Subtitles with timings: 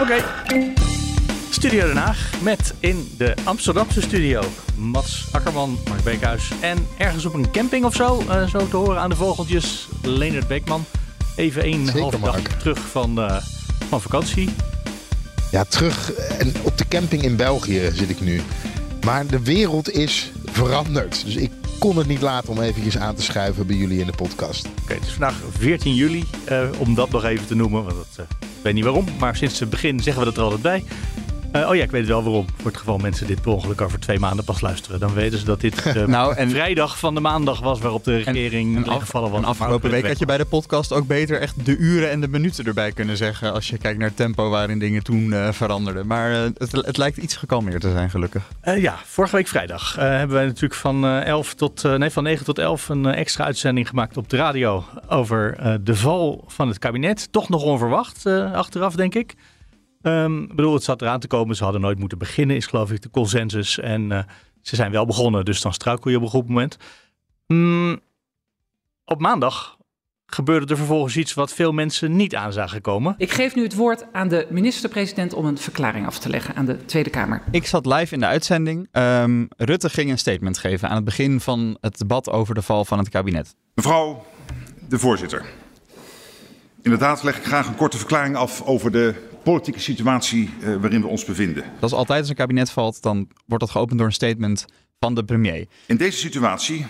[0.00, 0.24] Oké.
[1.50, 4.42] Studio Den Haag met in de Amsterdamse studio
[4.76, 9.00] Mats Akkerman, Mark Beekhuis en ergens op een camping of zo, uh, zo te horen
[9.00, 10.84] aan de vogeltjes, Leonard Beekman.
[11.36, 12.48] Even een Zeker, halve dag Mark.
[12.48, 13.36] terug van, eh,
[13.88, 14.48] van vakantie.
[15.50, 18.40] Ja, terug en op de camping in België zit ik nu.
[19.04, 21.24] Maar de wereld is veranderd.
[21.24, 24.12] Dus ik kon het niet laten om eventjes aan te schuiven bij jullie in de
[24.16, 24.68] podcast.
[24.82, 28.26] Oké, het is vandaag 14 juli, eh, om dat nog even te noemen, want dat,
[28.28, 30.84] eh, ik weet niet waarom, maar sinds het begin zeggen we dat er altijd bij.
[31.52, 32.46] Eh, oh ja, ik weet wel waarom.
[32.56, 35.00] Voor het geval mensen dit per ongeluk over twee maanden pas luisteren.
[35.00, 38.16] Dan weten ze dat dit de Nou, en- vrijdag van de maandag was waarop de
[38.16, 39.40] regering En af, ingevallen was.
[39.40, 42.28] en afgelopen week had je bij de podcast ook beter echt de uren en de
[42.28, 43.52] minuten erbij kunnen zeggen.
[43.52, 46.06] Als je kijkt naar het tempo waarin dingen toen eh, veranderden.
[46.06, 48.42] Maar eh, het, het lijkt iets gekalmeerd te zijn, gelukkig.
[48.60, 52.10] Eh, ja, vorige week vrijdag eh, hebben wij natuurlijk van, eh 11 tot, eh, nee,
[52.10, 55.94] van 9 tot 11 een eh, extra uitzending gemaakt op de radio over eh, de
[55.96, 57.28] val van het kabinet.
[57.32, 59.34] Toch nog onverwacht, eh, achteraf denk ik.
[60.00, 61.56] Ehm, Ik bedoel, het zat eraan te komen.
[61.56, 63.78] Ze hadden nooit moeten beginnen, is geloof ik de consensus.
[63.78, 64.22] En eh,
[64.62, 66.76] ze zijn wel begonnen, dus dan struikel je op een goed moment.
[67.46, 68.00] Mm,
[69.04, 69.78] op maandag
[70.26, 73.14] gebeurde er vervolgens iets wat veel mensen niet aan zagen komen.
[73.18, 76.64] Ik geef nu het woord aan de minister-president om een verklaring af te leggen aan
[76.64, 77.42] de Tweede Kamer.
[77.50, 78.88] Ik zat live in de uitzending.
[78.92, 82.84] Ehm, Rutte ging een statement geven aan het begin van het debat over de val
[82.84, 83.54] van het kabinet.
[83.74, 84.24] Mevrouw
[84.88, 85.44] de voorzitter.
[86.82, 91.06] Inderdaad leg ik graag een korte verklaring af over de politieke situatie eh, waarin we
[91.06, 91.64] ons bevinden.
[91.80, 94.64] Dat is altijd als een kabinet valt, dan wordt dat geopend door een statement
[94.98, 95.66] van de premier.
[95.86, 96.86] In deze situatie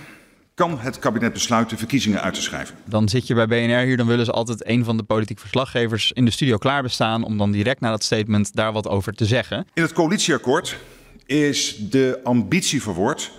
[0.54, 2.76] kan het kabinet besluiten verkiezingen uit te schrijven.
[2.84, 6.12] Dan zit je bij BNR hier, dan willen ze altijd een van de politiek verslaggevers
[6.12, 9.24] in de studio klaar bestaan om dan direct na dat statement daar wat over te
[9.24, 9.66] zeggen.
[9.74, 10.76] In het coalitieakkoord
[11.26, 13.30] is de ambitie verwoord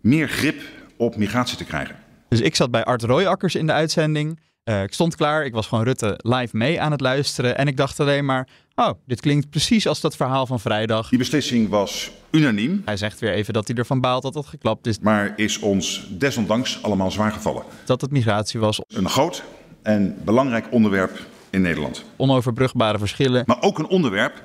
[0.00, 0.62] meer grip
[0.96, 1.96] op migratie te krijgen.
[2.28, 4.38] Dus ik zat bij Art Royakkers in de uitzending.
[4.64, 7.56] Eh, ik stond klaar, ik was gewoon Rutte live mee aan het luisteren.
[7.58, 11.08] En ik dacht alleen maar, oh, dit klinkt precies als dat verhaal van vrijdag.
[11.08, 14.86] Die beslissing was unaniem, Hij zegt weer even dat hij ervan baalt dat dat geklapt
[14.86, 14.98] is.
[14.98, 17.62] maar is ons desondanks allemaal zwaar gevallen.
[17.84, 19.42] Dat het migratie was, Een groot
[19.82, 22.04] en belangrijk onderwerp in Nederland.
[22.16, 23.42] onoverbrugbare verschillen.
[23.46, 24.42] Maar ook een onderwerp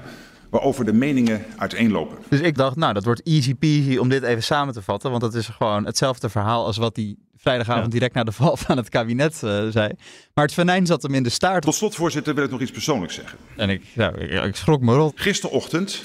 [0.50, 2.18] waarover de meningen uiteenlopen.
[2.30, 5.10] Dus ik dacht, nou, dat wordt easy peasy om dit even samen te vatten.
[5.10, 7.92] Want dat is gewoon hetzelfde verhaal als wat hij vrijdagavond Ja.
[7.92, 9.92] direct na de val van het kabinet eh, zei.
[10.34, 11.64] Maar het venijn zat hem in de staart.
[11.64, 13.38] Tot slot, voorzitter, wil ik nog iets persoonlijks zeggen.
[13.56, 15.12] En ik, nou, ik, ik schrok me rot.
[15.16, 16.02] Gisterochtend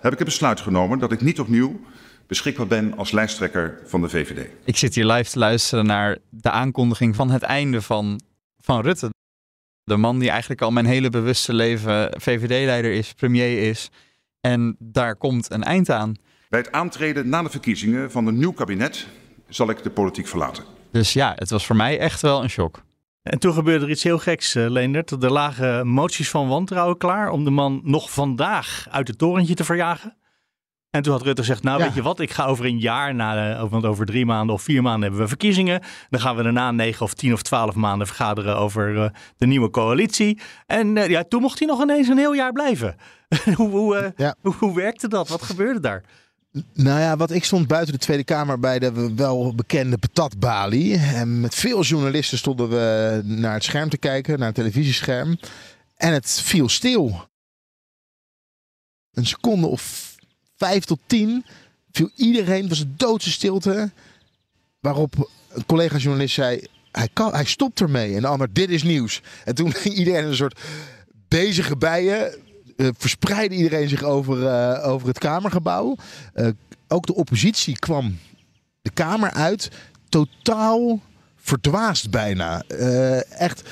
[0.00, 1.80] heb ik het besluit genomen dat ik niet opnieuw
[2.26, 4.46] beschikbaar ben als lijsttrekker van de VVD.
[4.64, 8.20] Ik zit hier live te luisteren naar de aankondiging van het einde van,
[8.60, 9.10] van Rutte.
[9.88, 13.90] De man die eigenlijk al mijn hele bewuste leven VVD-leider is, premier is.
[14.40, 16.14] En daar komt een eind aan.
[16.48, 19.06] Bij het aantreden na de verkiezingen van een nieuw kabinet
[19.48, 20.64] zal ik de politiek verlaten.
[20.90, 22.82] Dus ja, het was voor mij echt wel een shock.
[23.22, 25.10] En toen gebeurde er iets heel geks, eh, Leendert.
[25.10, 29.64] Er lagen moties van wantrouwen klaar om de man nog vandaag uit het torentje te
[29.64, 30.16] verjagen.
[30.90, 31.84] En toen had Rutte gezegd, nou Ja.
[31.84, 34.62] weet je wat, ik ga over een jaar, na, de- want over drie maanden of
[34.62, 35.82] vier maanden hebben we verkiezingen.
[36.10, 39.70] Dan gaan we daarna negen of tien of twaalf maanden vergaderen over eh, de nieuwe
[39.70, 40.40] coalitie.
[40.66, 42.96] En eh, ja, toen mocht hij nog ineens een heel jaar blijven.
[43.56, 44.34] hoe, hoe, eh, Ja.
[44.40, 45.28] hoe, hoe werkte dat?
[45.28, 46.02] Wat gebeurde daar?
[46.74, 50.96] Nou ja, wat ik stond buiten de Tweede Kamer bij de wel bekende patatbalie.
[50.96, 55.38] En met veel journalisten stonden we naar het scherm te kijken, naar het televisiescherm.
[55.96, 57.26] En het viel stil.
[59.12, 60.07] Een seconde of
[60.58, 61.44] vijf tot tien
[61.90, 63.90] viel iedereen, was een doodse stilte.
[64.80, 68.14] Waarop een collega-journalist zei, hij, kan, hij stopt ermee.
[68.14, 69.22] En de ander, dit is nieuws.
[69.44, 70.60] En toen ging iedereen een soort
[71.28, 72.34] bezige bijen.
[72.76, 75.96] eh, verspreidde iedereen zich over, eh, over het Kamergebouw.
[76.34, 76.48] Eh,
[76.88, 78.18] ook de oppositie kwam
[78.82, 79.70] de Kamer uit.
[80.08, 81.00] Totaal
[81.36, 82.62] verdwaasd bijna.
[83.28, 83.62] Echt,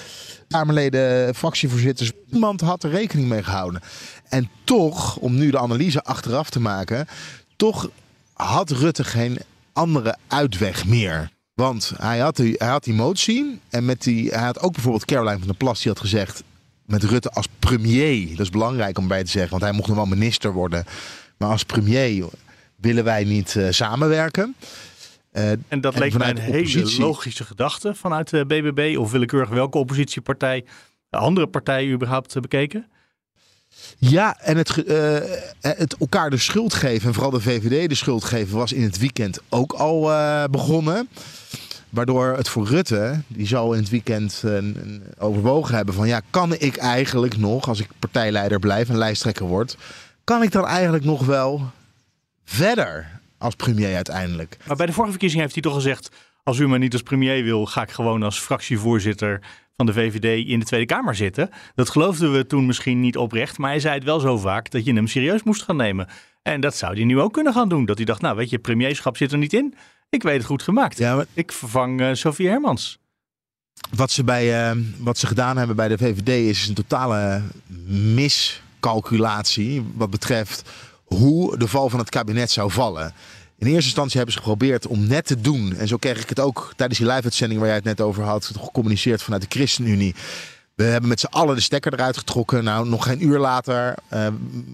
[0.48, 3.80] Kamerleden, fractievoorzitters, niemand had er rekening mee gehouden.
[4.28, 7.06] En toch, om nu de analyse achteraf te maken,
[7.56, 7.90] toch
[8.32, 9.38] had Rutte geen
[9.72, 11.30] andere uitweg meer.
[11.54, 13.60] Want hij had die, hij had die motie.
[13.68, 16.42] En met die, hij had ook bijvoorbeeld Caroline van der Plas, die had gezegd.
[16.84, 18.28] Met Rutte als premier.
[18.30, 20.84] Dat is belangrijk om bij te zeggen, want hij mocht nog wel minister worden.
[21.36, 22.24] Maar als premier
[22.76, 24.54] willen wij niet eh, samenwerken.
[25.36, 29.48] Eh, En dat En leek mij een hele logische gedachte vanuit de BBB of willekeurig
[29.48, 30.64] welke oppositiepartij,
[31.10, 32.86] andere partijen überhaupt eh, bekeken.
[33.98, 35.18] Ja, en het, eh,
[35.60, 38.98] het elkaar de schuld geven, en vooral de VVD de schuld geven, was in het
[38.98, 41.08] weekend ook al eh, begonnen.
[41.90, 44.58] Waardoor het voor Rutte, die zal in het weekend eh,
[45.18, 49.76] overwogen hebben van ja, kan ik eigenlijk nog, als ik partijleider blijf en lijsttrekker word,
[50.24, 51.70] kan ik dan eigenlijk nog wel
[52.44, 54.56] verder als premier uiteindelijk?
[54.66, 56.10] Maar bij de vorige verkiezing heeft hij toch gezegd:
[56.42, 59.40] als u me niet als premier wil, ga ik gewoon als fractievoorzitter
[59.76, 61.50] van de VVD in de Tweede Kamer zitten.
[61.74, 64.84] Dat geloofden we toen misschien niet oprecht, maar hij zei het wel zo vaak dat
[64.84, 66.08] je hem serieus moest gaan nemen.
[66.42, 67.84] En dat zou hij nu ook kunnen gaan doen.
[67.84, 69.74] Dat hij dacht, nou weet je, premierschap zit er niet in.
[70.08, 70.98] Ik weet het goed gemaakt.
[70.98, 72.98] Ja, maar Ik vervang uh, Sofie Hermans.
[73.90, 77.42] wat ze, bij, uh, wat ze gedaan hebben bij de VVD is een totale
[78.14, 80.70] miscalculatie wat betreft
[81.06, 83.14] hoe de val van het kabinet zou vallen.
[83.58, 85.76] In eerste instantie hebben ze geprobeerd om net te doen.
[85.76, 88.52] En zo kreeg ik het ook tijdens die live-uitzending waar jij het net over had,
[88.60, 90.14] gecommuniceerd vanuit de ChristenUnie.
[90.74, 92.64] We hebben met z'n allen de stekker eruit getrokken.
[92.64, 94.26] Nou, nog geen uur later uh,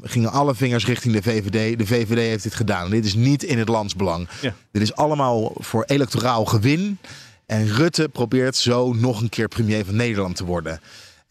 [0.03, 1.79] gingen alle vingers richting de VVD.
[1.79, 2.91] De VVD heeft dit gedaan.
[2.91, 4.29] Dit is niet in het landsbelang.
[4.41, 4.55] Ja.
[4.73, 6.99] Dit is allemaal voor electoraal gewin.
[7.47, 10.81] En Rutte probeert zo nog een keer premier van Nederland te worden.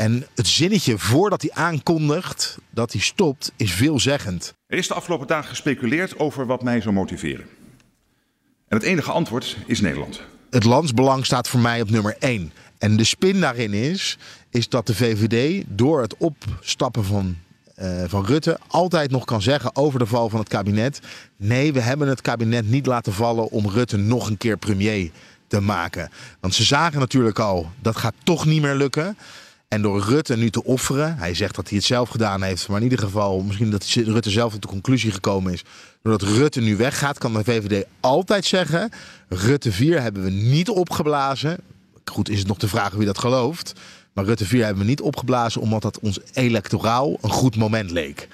[0.01, 4.53] En het zinnetje voordat hij aankondigt dat hij stopt, is veelzeggend.
[4.68, 7.45] Er is de afgelopen dagen gespeculeerd over wat mij zou motiveren.
[8.68, 10.21] En het enige antwoord is Nederland.
[10.50, 12.51] Het landsbelang staat voor mij op nummer 1.
[12.77, 14.18] En de spin daarin is,
[14.50, 17.38] is dat de VVD door het opstappen van,
[17.77, 21.00] uh, van Rutte altijd nog kan zeggen over de val van het kabinet.
[21.38, 25.12] Nee, we hebben het kabinet niet laten vallen om Rutte nog een keer premier
[25.47, 26.09] te maken.
[26.39, 29.18] Want ze zagen natuurlijk al, dat gaat toch niet meer lukken.
[29.71, 32.77] En door Rutte nu te offeren, hij zegt dat hij het zelf gedaan heeft, maar
[32.77, 35.63] in ieder geval misschien dat Rutte zelf tot de conclusie gekomen is.
[36.01, 38.89] Doordat Rutte nu weggaat, kan de VVD altijd zeggen:
[39.29, 41.57] Rutte 4 hebben we niet opgeblazen.
[42.06, 43.73] Goed, is het nog de vraag wie dat gelooft.
[44.13, 48.27] Maar Rutte 4 hebben we niet opgeblazen omdat dat ons electoraal een goed moment leek.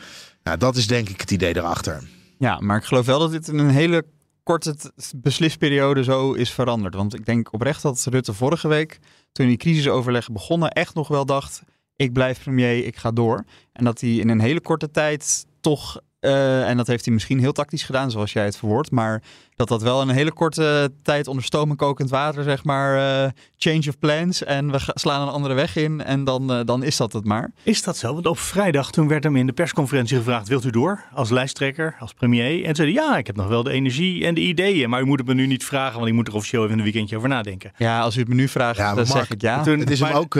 [0.44, 2.04] Nou, dat is denk ik het idee erachter.
[2.38, 4.06] Ja, maar ik geloof wel dat dit in een hele
[4.44, 4.75] korte
[5.16, 6.95] beslisperiode zo is veranderd.
[6.95, 9.00] Want ik denk oprecht dat Rutte vorige week,
[9.38, 11.62] toen die crisisoverleggen begonnen, echt nog wel dacht:
[11.95, 13.44] ik blijf premier, ik ga door.
[13.72, 17.40] En dat hij in een hele korte tijd toch uh, en dat heeft hij misschien
[17.40, 18.92] heel tactisch gedaan, zoals jij het verwoordt.
[18.92, 19.24] Maar
[19.56, 22.96] dat dat wel in een hele korte tijd onder stoom en kokend water, zeg maar,
[22.96, 24.44] uh, change of plans.
[24.44, 27.52] En we slaan een andere weg in en dan, uh, dan is dat het maar.
[27.64, 28.14] Is dat zo?
[28.14, 31.96] Want op vrijdag, toen werd hem in de persconferentie gevraagd, wilt u door als lijsttrekker,
[32.00, 32.66] als premier?
[32.66, 34.90] En zei hij, ja, ik heb nog wel de energie en de ideeën.
[34.90, 36.84] Maar u moet het me nu niet vragen, want ik moet er officieel even een
[36.84, 37.72] weekendje over nadenken.
[37.78, 39.63] Ja, als u het me nu vraagt, ja, dan Mark, zeg ik ja.
[39.63, 40.40] Toen, het is hem ook,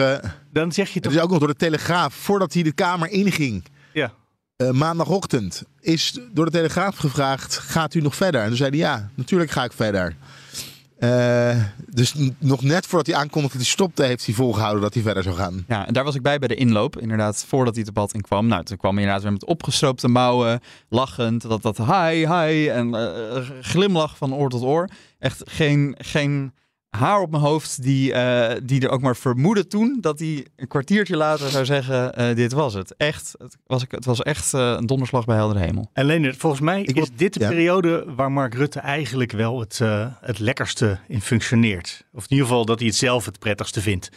[0.51, 1.12] dan zeg je toch...
[1.12, 3.65] Het is ook nog door de Telegraaf, voordat hij de Kamer inging.
[3.94, 4.12] Ja.
[4.63, 8.42] Uh, maandagochtend is door de Telegraaf gevraagd: gaat u nog verder?
[8.42, 10.15] En toen zei hij: ja, natuurlijk ga ik verder.
[11.00, 15.04] Uh, dus nog net voordat hij aankondigde dat hij stopte, heeft hij volgehouden dat hij
[15.04, 15.65] verder zou gaan.
[15.68, 18.21] Ja, en daar was ik bij bij de inloop, inderdaad, voordat hij het debat in
[18.21, 18.48] kwam.
[18.48, 20.59] Nou, toen kwam hij inderdaad weer met opgestroopte mouwen,
[20.89, 24.89] lachend, dat, dat hi, hi, en uh, glimlach van oor tot oor.
[25.19, 26.54] Echt geen, geen
[26.89, 30.67] haar op mijn hoofd die, uh, die er ook maar vermoedde toen dat hij een
[30.67, 32.95] kwartiertje later zou zeggen: uh, dit was het.
[32.97, 35.89] Echt, het was, het was echt uh, een donderslag bij heldere hemel.
[35.93, 37.49] En Leonard, volgens mij Ik is dit de ja.
[37.49, 39.79] periode waar Mark Rutte eigenlijk wel het,
[40.21, 42.05] het lekkerste in functioneert.
[42.13, 44.09] Of in ieder geval dat hij het zelf het prettigste vindt.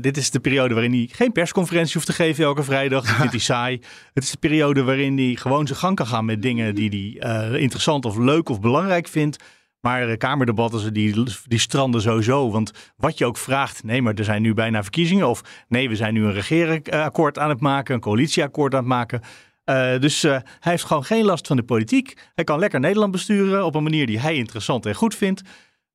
[0.00, 3.06] dit is de periode waarin hij geen persconferentie hoeft te geven elke vrijdag.
[3.06, 3.80] Dat vindt hij saai.
[4.14, 7.60] Het is de periode waarin hij gewoon zijn gang kan gaan met dingen die hij
[7.60, 9.36] interessant of leuk of belangrijk vindt.
[9.80, 12.50] Maar kamerdebatten die, die stranden sowieso.
[12.50, 15.28] Want wat je ook vraagt, nee, maar er zijn nu bijna verkiezingen.
[15.28, 19.20] Of nee, we zijn nu een regeerakkoord aan het maken, een coalitieakkoord aan het maken.
[19.64, 22.16] Uh, dus uh, hij heeft gewoon geen last van de politiek.
[22.34, 25.42] Hij kan lekker Nederland besturen op een manier die hij interessant en goed vindt.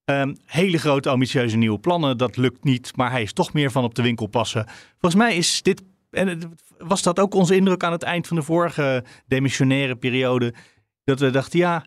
[0.05, 2.95] Um, hele grote ambitieuze nieuwe plannen, dat lukt niet.
[2.95, 4.65] Maar hij is toch meer van op de winkel passen.
[4.99, 8.43] Volgens mij is dit, en was dat ook onze indruk aan het eind van de
[8.43, 10.53] vorige demissionaire periode.
[11.03, 11.85] Dat we dachten, ja,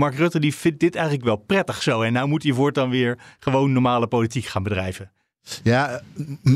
[0.00, 2.02] Mark Rutte die vindt dit eigenlijk wel prettig zo.
[2.02, 5.10] En nou moet hij voortaan weer gewoon normale politiek gaan bedrijven.
[5.62, 6.00] Ja,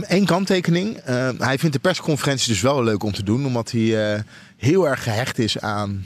[0.07, 0.97] één kanttekening.
[1.09, 3.47] Uh, hij vindt de persconferentie dus wel leuk om te doen.
[3.47, 4.21] Omdat hij uh,
[4.57, 6.05] heel erg gehecht is aan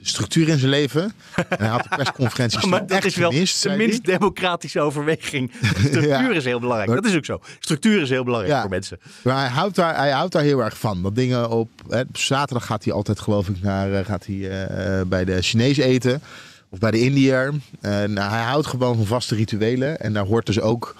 [0.00, 1.12] structuur in zijn leven.
[1.34, 5.52] En hij had de persconferenties maar dat echt is wel gemist, de minst democratische overweging.
[5.78, 6.30] Structuur ja.
[6.30, 7.02] is heel belangrijk.
[7.02, 7.40] Dat is ook zo.
[7.58, 8.60] Structuur is heel belangrijk ja.
[8.60, 8.98] voor mensen.
[9.22, 11.02] Maar hij houdt, daar, hij houdt daar heel erg van.
[11.02, 15.00] Dat dingen op, hè, op zaterdag gaat hij altijd geloof ik naar gaat hij, uh,
[15.06, 16.22] bij de Chinees eten.
[16.70, 17.46] Of bij de Indiër.
[17.46, 20.00] Uh, nou, hij houdt gewoon van vaste rituelen.
[20.00, 20.96] En daar hoort dus ook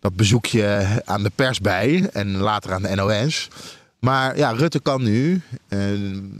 [0.00, 2.08] dat bezoekje aan de pers bij.
[2.12, 3.48] En later aan de NOS.
[4.04, 5.40] Maar ja, Rutte kan nu.
[5.68, 5.78] Uh,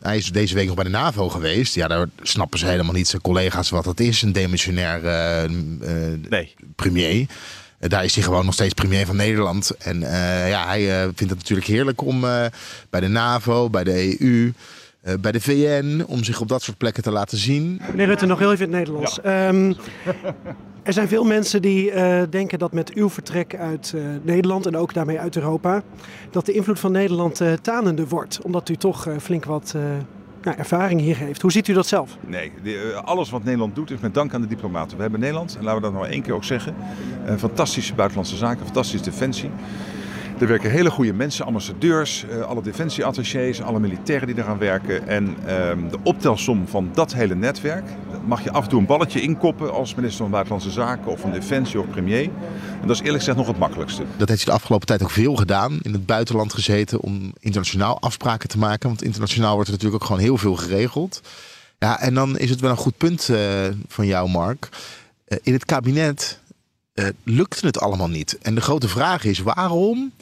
[0.00, 1.75] hij is deze week nog bij de NAVO geweest.
[1.75, 4.23] Ja, daar snappen ze helemaal niet zijn collega's wat dat is.
[4.23, 6.54] Een demissionair uh, uh, nee.
[6.76, 7.26] premier.
[7.78, 9.71] daar is hij gewoon nog steeds premier van Nederland.
[9.71, 10.00] En
[10.49, 12.21] ja, hij vindt het natuurlijk heerlijk om
[12.90, 14.52] bij de NAVO, bij de EU.
[15.07, 17.81] Uh, bij de VN, om zich op dat soort plekken te laten zien.
[17.91, 19.19] Meneer Rutte, nog heel even in het Nederlands.
[19.23, 19.49] Ja.
[19.49, 19.77] Um,
[20.83, 24.77] er zijn veel mensen die uh, denken dat met uw vertrek uit uh, Nederland en
[24.77, 25.83] ook daarmee uit Europa,
[26.31, 28.41] dat de invloed van Nederland tanende wordt.
[28.43, 29.75] Omdat u toch flink wat
[30.43, 31.43] nou, ervaring hier heeft.
[31.43, 32.17] Hoe ziet u dat zelf?
[32.27, 32.53] Nee,
[33.05, 34.97] alles wat Nederland doet is met dank aan de diplomaten.
[34.97, 36.75] We hebben Nederland, en laten we dat nog één keer ook zeggen,
[37.27, 39.51] een fantastische buitenlandse zaken, fantastische defensie.
[40.38, 45.09] Er werken hele goede mensen, ambassadeurs, uh, alle defensieattachés, alle militairen die eraan werken.
[45.09, 45.45] En uh,
[45.91, 47.85] de optelsom van dat hele netwerk
[48.26, 51.31] mag je af en toe een balletje inkoppen als minister van Buitenlandse Zaken of van
[51.31, 52.23] Defensie of premier.
[52.81, 54.03] En dat is eerlijk gezegd nog het makkelijkste.
[54.17, 55.79] Dat heeft hij de afgelopen tijd ook veel gedaan.
[55.83, 58.88] In het buitenland gezeten om internationaal afspraken te maken.
[58.88, 61.21] Want internationaal wordt er natuurlijk ook gewoon heel veel geregeld.
[61.79, 63.38] Ja, en dan is het wel een goed punt uh,
[63.88, 64.69] van jou, Mark.
[65.29, 66.41] Uh, in het kabinet
[66.95, 68.39] uh, lukte het allemaal niet.
[68.39, 70.13] En de grote vraag is waarom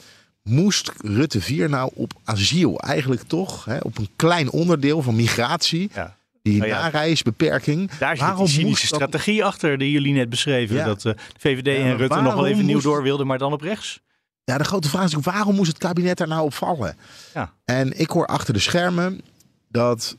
[0.43, 2.81] moest Rutte 4 nou op asiel?
[2.81, 5.91] Eigenlijk toch hè, op een klein onderdeel van migratie.
[5.95, 6.17] Ja.
[6.43, 7.91] Die nou ja, nareisbeperking.
[7.91, 10.76] Daar zit waarom die cynische strategie achter die jullie net beschreven.
[10.76, 10.85] Ja.
[10.85, 13.52] Dat uh, de VVD ja, en Rutte nog wel even nieuw door wilden, maar dan
[13.52, 14.00] op rechts.
[14.45, 16.97] Ja, de grote vraag is waarom moest het kabinet daar nou op vallen?
[17.35, 17.52] Ja.
[17.64, 19.21] En ik hoor achter de schermen
[19.69, 20.17] dat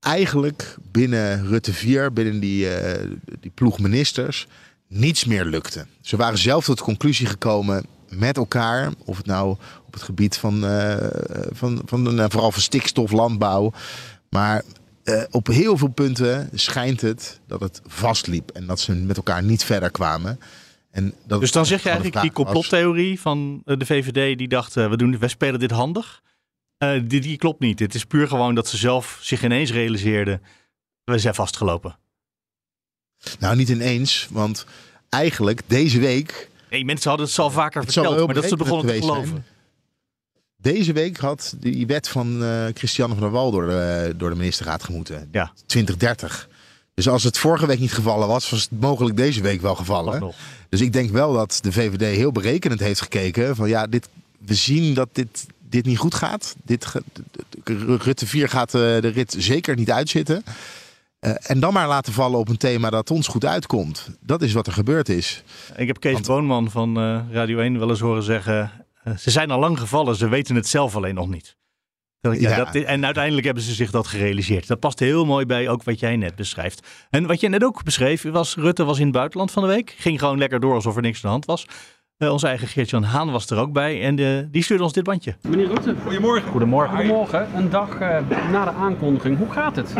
[0.00, 2.92] eigenlijk binnen Rutte 4, binnen die, uh,
[3.40, 4.46] die ploeg ministers,
[4.90, 5.86] niets meer lukte.
[6.00, 9.56] Ze waren zelf tot de conclusie gekomen met elkaar, of het nou
[9.86, 10.96] op het gebied van, uh,
[11.50, 13.72] van, van uh, vooral van stikstof, landbouw,
[14.30, 14.62] maar
[15.04, 19.42] uh, op heel veel punten schijnt het dat het vastliep en dat ze met elkaar
[19.42, 20.40] niet verder kwamen.
[20.90, 24.96] En dat dus dan zeg je eigenlijk die complottheorie van de VVD die dacht, we,
[24.96, 26.22] doen, we spelen dit handig.
[26.78, 27.78] die, die klopt niet.
[27.78, 30.42] Het is puur gewoon dat ze zelf zich ineens realiseerden,
[31.04, 31.96] we zijn vastgelopen.
[33.38, 34.66] Nou, niet ineens, want
[35.08, 36.48] eigenlijk deze week.
[36.70, 39.28] Nee, mensen hadden het al vaker verteld, maar dat ze begonnen te geloven.
[39.28, 39.44] Zijn.
[40.56, 44.36] Deze week had die wet van uh, Christiane van der Wal door de, door de
[44.36, 45.28] ministerraad gemoeten.
[45.32, 45.52] Ja.
[45.66, 46.48] 2030.
[46.94, 50.32] Dus als het vorige week niet gevallen was, was het mogelijk deze week wel gevallen.
[50.68, 53.56] Dus ik denk wel dat de VVD heel berekenend heeft gekeken.
[53.56, 54.08] Van ja, dit,
[54.38, 56.54] we zien dat dit, dit niet goed gaat.
[56.64, 56.92] Dit,
[57.98, 60.44] Rutte 4 gaat uh, de rit zeker niet uitzitten.
[61.20, 64.18] Uh, en dan maar laten vallen op een thema dat ons goed uitkomt.
[64.20, 65.42] Dat is wat er gebeurd is.
[65.76, 66.26] Ik heb Kees Want...
[66.26, 68.70] Boonman van uh, Radio 1 wel eens horen zeggen...
[69.04, 71.56] Uh, ze zijn al lang gevallen, ze weten het zelf alleen nog niet.
[72.20, 72.56] Ja, ja.
[72.56, 74.66] Dat, en uiteindelijk hebben ze zich dat gerealiseerd.
[74.66, 76.86] Dat past heel mooi bij ook wat jij net beschrijft.
[77.10, 79.94] En wat je net ook beschreef, was Rutte was in het buitenland van de week.
[79.98, 81.66] Ging gewoon lekker door alsof er niks aan de hand was.
[82.22, 85.04] Uh, onze eigen Geert-Jan Haan was er ook bij en de, die stuurde ons dit
[85.04, 85.34] bandje.
[85.48, 85.94] Meneer Rutte.
[86.02, 86.50] Goedemorgen.
[86.50, 86.96] Goedemorgen.
[86.96, 87.46] Goedemorgen.
[87.54, 88.16] Een dag uh,
[88.52, 89.38] na de aankondiging.
[89.38, 89.94] Hoe gaat het?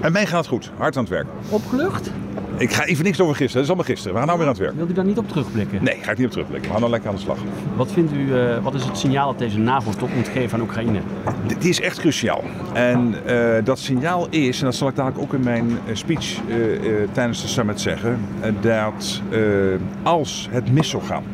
[0.00, 0.70] En mij gaat het goed.
[0.76, 1.26] Hard aan het werk.
[1.48, 2.10] Opgelucht?
[2.56, 3.52] Ik ga even niks over gisteren.
[3.54, 4.12] Dat is allemaal gisteren.
[4.12, 4.76] We gaan nou weer aan het werk.
[4.76, 5.84] Wilt u daar niet op terugblikken?
[5.84, 6.68] Nee, ga ik niet op terugblikken.
[6.68, 7.38] We gaan nou lekker aan de slag.
[7.76, 11.00] Wat vindt u, uh, wat is het signaal dat deze NAVO-top moet geven aan Oekraïne?
[11.58, 12.44] Die is echt cruciaal.
[12.72, 13.14] En
[13.64, 16.38] dat signaal is, en dat zal ik dadelijk ook in mijn speech
[17.12, 18.20] tijdens de summit zeggen,
[18.60, 19.22] dat
[20.02, 21.24] als het mis zou gaan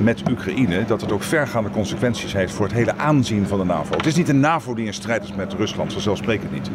[0.00, 3.96] met Oekraïne, dat het ook vergaande consequenties heeft voor het hele aanzien van de NAVO.
[3.96, 6.70] Het is niet de NAVO die in strijd is met Rusland, vanzelfsprekend niet.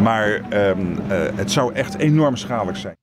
[0.00, 0.34] Maar
[0.68, 2.96] um, uh, het zou echt enorm schadelijk zijn.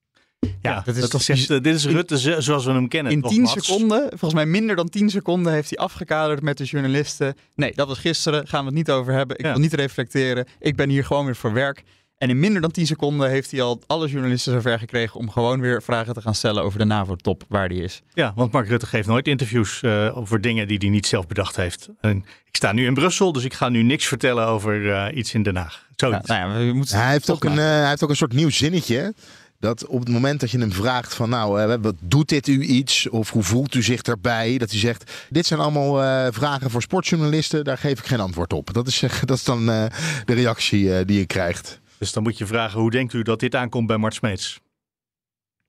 [0.62, 3.12] Ja, dat is, toch, dit is Rutte zoals we hem kennen.
[3.12, 7.36] In 10 seconden, volgens mij minder dan 10 seconden, heeft hij afgekaderd met de journalisten.
[7.56, 9.38] Nee, dat was gisteren, gaan we het niet over hebben.
[9.38, 9.52] Ik ja.
[9.52, 10.46] wil niet reflecteren.
[10.60, 11.84] Ik ben hier gewoon weer voor werk.
[12.24, 15.60] En in minder dan 10 seconden heeft hij al alle journalisten zover gekregen om gewoon
[15.60, 18.02] weer vragen te gaan stellen over de NAVO-top waar die is.
[18.14, 21.56] Ja, want Mark Rutte geeft nooit interviews uh, over dingen die hij niet zelf bedacht
[21.56, 21.90] heeft.
[22.02, 25.34] En ik sta nu in Brussel, dus ik ga nu niks vertellen over uh, iets
[25.34, 25.86] in Den Haag.
[25.96, 28.16] Zo ja, nou ja, we moeten hij, heeft ook een, uh, hij heeft ook een
[28.16, 29.14] soort nieuw zinnetje.
[29.60, 33.10] Dat op het moment dat je hem vraagt van nou, wat doet dit u iets?
[33.10, 34.58] Of hoe voelt u zich daarbij?
[34.58, 38.74] Dat hij zegt, dit zijn allemaal vragen voor sportjournalisten, daar geef ik geen antwoord op.
[38.74, 41.82] Dat is, dat is dan de reactie die je krijgt.
[42.04, 44.60] Dus dan moet je vragen, hoe denkt u dat dit aankomt bij Mart Smeets?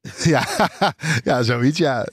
[0.25, 0.47] Ja,
[1.25, 2.07] ja zoiets, ja.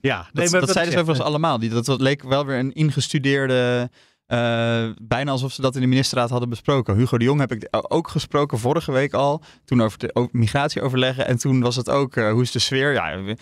[0.00, 1.58] Ja, nee, dat, maar dat, zeiden ze overigens allemaal.
[1.58, 3.90] Die, dat, dat leek wel weer een ingestudeerde...
[4.26, 6.96] Uh, bijna alsof ze dat in de ministerraad hadden besproken.
[6.96, 9.42] Hugo de Jong heb ik ook gesproken vorige week al.
[9.64, 11.26] Toen over de over migratieoverleggen.
[11.26, 12.92] En toen was het ook, uh, hoe is de sfeer?
[12.92, 13.36] Ja,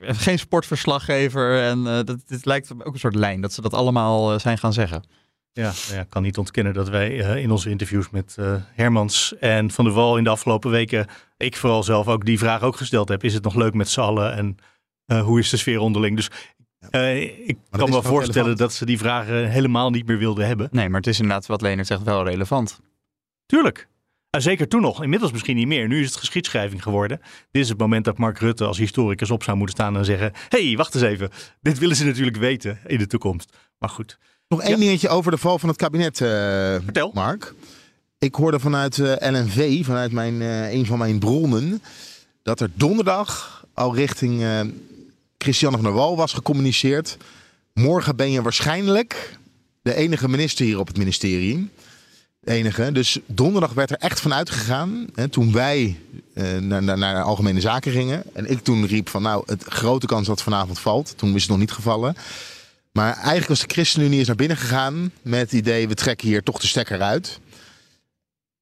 [0.00, 1.62] geen sportverslaggever.
[1.62, 4.72] En uh, dat, dit lijkt ook een soort lijn dat ze dat allemaal zijn gaan
[4.72, 5.02] zeggen.
[5.52, 9.36] Ja, nou ik kan niet ontkennen dat wij uh, in onze interviews met uh, Hermans
[9.38, 12.76] en Van der Wal in de afgelopen weken, ik vooral zelf ook die vraag ook
[12.76, 13.24] gesteld heb.
[13.24, 14.56] Is het nog leuk met z'n allen en
[15.06, 16.16] uh, hoe is de sfeer onderling?
[16.16, 16.30] Dus
[17.46, 18.58] ik kan me wel voorstellen relevant.
[18.58, 20.68] dat ze die vragen helemaal niet meer wilden hebben.
[20.70, 22.80] Nee, maar het is inderdaad wat Leonard zegt wel relevant.
[23.46, 23.88] Tuurlijk.
[24.30, 25.02] Zeker toen nog.
[25.02, 25.88] Inmiddels misschien niet meer.
[25.88, 27.20] Nu is het geschiedschrijving geworden.
[27.50, 30.32] Dit is het moment dat Mark Rutte als historicus op zou moeten staan en zeggen:
[30.48, 31.30] hey, wacht eens even.
[31.60, 33.56] Dit willen ze natuurlijk weten in de toekomst.
[33.78, 34.18] Maar goed.
[34.50, 34.76] Nog één ja.
[34.76, 37.10] dingetje over de val van het kabinet, uh, Vertel.
[37.14, 37.54] Mark.
[38.18, 41.82] Ik hoorde vanuit uh, LNV, vanuit mijn, uh, een van mijn bronnen,
[42.42, 44.44] dat er donderdag al richting
[45.38, 47.16] Christiane van der Wal was gecommuniceerd.
[47.72, 49.38] Morgen ben je waarschijnlijk
[49.82, 51.70] de enige minister hier op het ministerie.
[52.44, 52.92] enige.
[52.92, 55.06] Dus donderdag werd er echt van uitgegaan.
[55.14, 55.98] Hè, toen wij
[56.60, 58.22] naar, naar, naar algemene zaken gingen.
[58.32, 61.12] En ik toen riep van nou, het grote kans dat vanavond valt.
[61.16, 62.16] Toen is het nog niet gevallen.
[62.92, 66.42] Maar eigenlijk was de ChristenUnie eens naar binnen gegaan met het idee, we trekken hier
[66.42, 67.40] toch de stekker uit.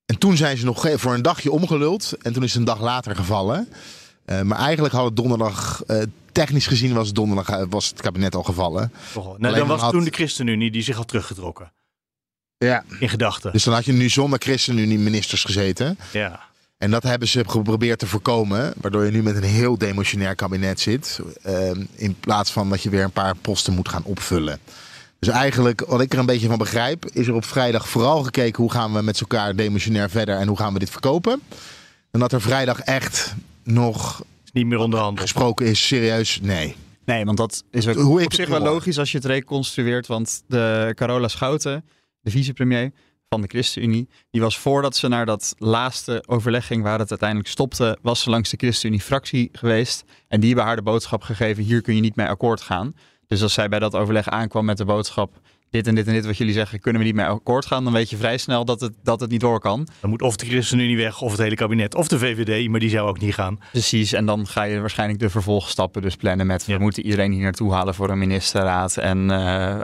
[0.07, 2.13] En toen zijn ze nog voor een dagje omgeluld.
[2.23, 3.69] En toen is het een dag later gevallen.
[4.27, 8.35] Uh, maar eigenlijk had het donderdag, uh, technisch gezien was het donderdag was het kabinet
[8.35, 8.93] al gevallen.
[9.15, 9.91] Nou, dan was had...
[9.91, 11.73] toen de ChristenUnie die zich had teruggetrokken.
[12.59, 12.85] Ja.
[12.99, 13.53] In gedachten.
[13.53, 15.99] Dus dan had je nu zonder ChristenUnie ministers gezeten.
[16.13, 16.48] Ja.
[16.79, 18.73] En dat hebben ze geprobeerd te voorkomen.
[18.81, 21.21] Waardoor je nu met een heel demotionair kabinet zit.
[21.47, 24.59] Uh, in plaats van dat je weer een paar posten moet gaan opvullen.
[25.19, 28.63] Dus eigenlijk, wat ik er een beetje van begrijp, is er op vrijdag vooral gekeken
[28.63, 31.43] hoe gaan we met elkaar demotionair verder en hoe gaan we dit verkopen.
[32.11, 36.77] En dat er vrijdag echt nog niet meer onderhandeld gesproken is, serieus, nee.
[37.05, 40.07] Nee, want dat is ook hoe op zich wel logisch als je het reconstrueert.
[40.07, 41.85] Want de Carola Schouten,
[42.21, 42.93] de vicepremier
[43.29, 47.49] van de ChristenUnie, die was voordat ze naar dat laatste overleg ging waar het uiteindelijk
[47.49, 50.05] stopte, was ze langs de ChristenUnie-fractie geweest.
[50.29, 52.95] En die hebben haar de boodschap gegeven, hier kun je niet mee akkoord gaan.
[53.27, 56.27] Dus als zij bij dat overleg aankwam met de boodschap: dit en dit en dit
[56.27, 58.81] wat jullie zeggen, kunnen we niet mee akkoord gaan, dan weet je vrij snel dat
[58.81, 59.89] het, dat het niet door kan.
[60.01, 62.91] Dan moet of de ChristenUnie weg, of het hele kabinet, of de VVD, maar die
[62.91, 63.59] zou ook niet gaan.
[63.71, 67.43] Precies, en dan ga je waarschijnlijk de vervolgstappen dus plannen met: we moeten iedereen hier
[67.43, 69.81] naartoe halen voor een ministerraad en uh,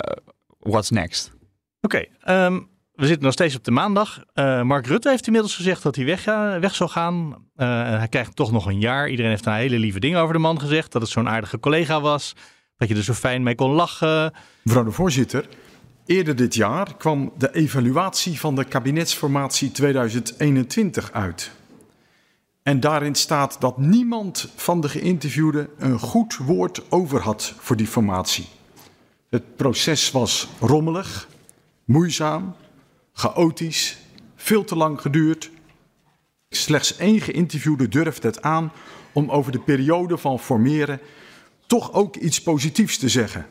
[0.58, 1.32] what's next?
[1.80, 4.24] Oké, okay, um, we zitten nog steeds op de maandag.
[4.34, 7.26] Uh, Mark Rutte heeft inmiddels gezegd dat hij weg, uh, weg zou gaan.
[7.56, 7.66] Uh,
[7.98, 9.08] hij krijgt toch nog een jaar.
[9.08, 10.92] Iedereen heeft een hele lieve dingen over de man gezegd.
[10.92, 12.34] Dat het zo'n aardige collega was.
[12.76, 14.32] Dat je er zo fijn mee kon lachen.
[14.62, 15.48] Mevrouw de voorzitter,
[16.06, 21.50] eerder dit jaar kwam de evaluatie van de kabinetsformatie 2021 uit.
[22.62, 27.86] En daarin staat dat niemand van de geïnterviewden een goed woord over had voor die
[27.86, 28.46] formatie.
[29.30, 31.28] Het proces was rommelig,
[31.84, 32.54] moeizaam,
[33.14, 33.98] chaotisch,
[34.36, 35.50] veel te lang geduurd.
[36.48, 38.72] Slechts één geïnterviewde durfde het aan
[39.12, 41.00] om over de periode van formeren
[41.66, 43.46] toch ook iets positiefs te zeggen.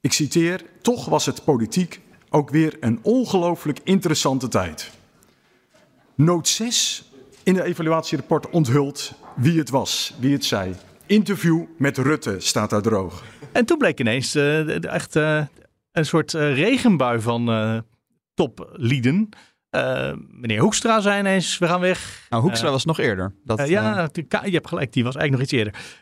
[0.00, 4.90] Ik citeer, toch was het politiek ook weer een ongelooflijk interessante tijd.
[6.14, 10.74] Noot 6 in het evaluatierapport onthult wie het was, wie het zei.
[11.06, 13.24] Interview met Rutte staat daar droog.
[13.52, 15.16] En toen bleek ineens uh, echt
[15.94, 17.84] een soort uh, regenbui van
[18.34, 19.28] toplieden.
[19.70, 22.26] Uh, meneer Hoekstra zei ineens, we gaan weg.
[22.30, 23.34] Nou, Hoekstra uh, was nog eerder.
[23.44, 24.08] Dat, uh, ja,
[24.44, 25.52] je hebt gelijk, die was eigenlijk nog iets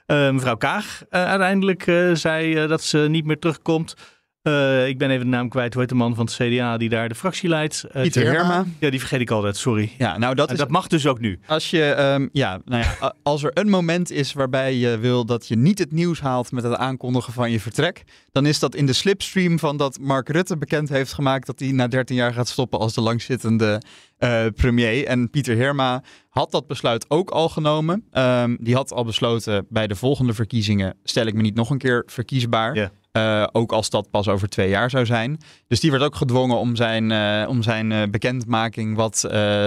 [0.07, 0.33] eerder.
[0.35, 3.95] mevrouw Kaag uiteindelijk zei dat ze niet meer terugkomt.
[4.43, 5.73] Uh, ik ben even de naam kwijt.
[5.73, 7.85] Hoe heet de man van het CDA die daar de fractie leidt?
[7.87, 8.65] Uh, Pieter Herma.
[8.79, 9.57] Ja, die vergeet ik altijd.
[9.57, 9.93] Sorry.
[9.99, 11.39] Ja, nou dat, en is, dat mag dus ook nu.
[11.47, 15.49] Als je, um, ja, nou ja, als er een moment is waarbij je wil dat
[15.49, 18.87] je niet het nieuws haalt met het aankondigen van je vertrek, dan is dat in
[18.87, 22.49] de slipstream van dat Mark Rutte bekend heeft gemaakt dat hij na 13 jaar gaat
[22.49, 23.83] stoppen als de langzittende
[24.19, 25.07] uh, premier.
[25.07, 28.05] En Pieter Herma had dat besluit ook al genomen.
[28.13, 31.79] Um, die had al besloten bij de volgende verkiezingen stel ik me niet nog een
[31.79, 32.75] keer verkiesbaar.
[32.75, 32.89] Yeah.
[33.17, 35.39] Uh, ook als dat pas over twee jaar zou zijn.
[35.67, 39.21] Dus die werd ook gedwongen om zijn, uh, om zijn uh, bekendmaking wat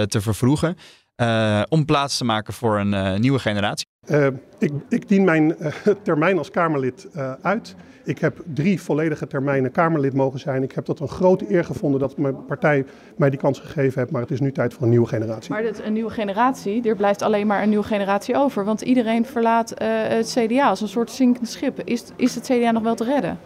[0.08, 0.76] te vervroegen.
[1.68, 3.86] om plaats te maken voor een nieuwe generatie.
[4.58, 5.56] Ik, ik, dien mijn
[6.02, 7.08] termijn als Kamerlid
[7.42, 7.76] uit.
[8.06, 10.62] Ik heb drie volledige termijnen Kamerlid mogen zijn.
[10.62, 12.84] Ik heb dat een grote eer gevonden dat mijn partij
[13.16, 14.12] mij die kans gegeven heeft.
[14.12, 15.50] Maar het is nu tijd voor een nieuwe generatie.
[15.50, 18.64] Maar dit, een nieuwe generatie, er blijft alleen maar een nieuwe generatie over.
[18.64, 21.80] Want iedereen verlaat uh, het CDA als een soort zinkend schip.
[21.84, 23.38] Is, is het CDA nog wel te redden?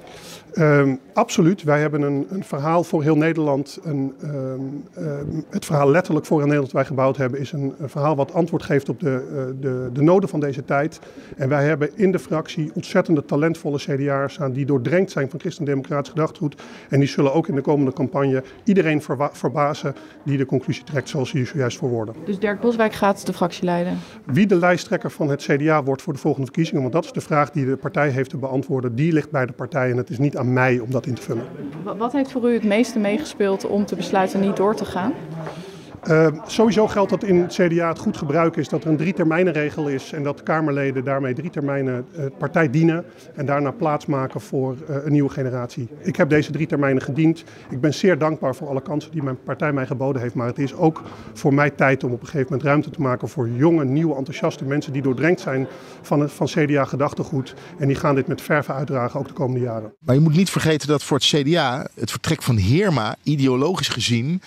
[0.55, 1.63] Um, absoluut.
[1.63, 3.79] Wij hebben een, een, verhaal voor heel Nederland.
[3.83, 7.75] Een, um, um, het verhaal letterlijk voor heel Nederland dat wij gebouwd hebben, is een,
[7.79, 11.01] een verhaal wat antwoord geeft op de, uh, de, de, noden van deze tijd.
[11.37, 16.11] En wij hebben in de fractie ontzettende talentvolle CDA'ers staan die doordrenkt zijn van christendemocratisch
[16.11, 16.63] gedachtegoed.
[16.89, 21.09] En die zullen ook in de komende campagne iedereen verba verbazen die de conclusie trekt
[21.09, 22.15] zoals hier zojuist verwoorden.
[22.25, 23.99] Dus Dirk Boswijk gaat de fractie leiden?
[24.25, 27.21] Wie de lijsttrekker van het CDA wordt voor de volgende verkiezingen, want dat is de
[27.21, 30.19] vraag die de partij heeft te beantwoorden, die ligt bij de partij en het is
[30.19, 31.45] niet aan mij om dat in te vullen.
[31.97, 35.13] Wat heeft voor u het meeste meegespeeld om te besluiten niet door te gaan?
[36.09, 39.13] Uh, sowieso geldt dat in het CDA het goed gebruik is dat er een drie
[39.13, 44.77] termijnenregel is en dat Kamerleden daarmee drie termijnen uh, partij dienen en daarna plaatsmaken voor
[44.91, 45.89] uh, een nieuwe generatie.
[45.99, 47.45] Ik heb deze drie termijnen gediend.
[47.71, 50.59] Ik ben zeer dankbaar voor alle kansen die mijn partij mij geboden heeft, maar het
[50.59, 51.03] is ook
[51.35, 54.65] voor mij tijd om op een gegeven moment ruimte te maken voor jonge, nieuwe, enthousiaste
[54.65, 55.67] mensen die doordrenkt zijn
[56.03, 59.95] van, van CDA gedachtegoed en die gaan dit met verve uitdragen ook de komende jaren.
[59.99, 64.41] Maar je moet niet vergeten dat voor het CDA het vertrek van Heerma ideologisch gezien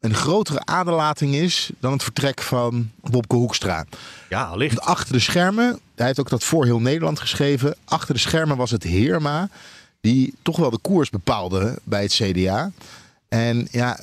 [0.00, 3.84] een grotere aderlating is dan het vertrek van Bobke Hoekstra.
[4.28, 4.80] Ja, allicht.
[4.80, 7.76] Achter de schermen, hij heeft ook dat voor heel Nederland geschreven.
[7.84, 9.48] Achter de schermen was het Heerma
[10.00, 12.70] die toch wel de koers bepaalde bij het CDA.
[13.28, 13.98] En ja,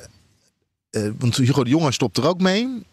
[0.92, 2.84] uh, want Hugo de Jonge stopt er ook mee.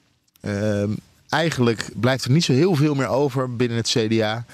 [0.41, 0.85] Uh,
[1.29, 4.45] eigenlijk blijft er niet zo heel veel meer over binnen het CDA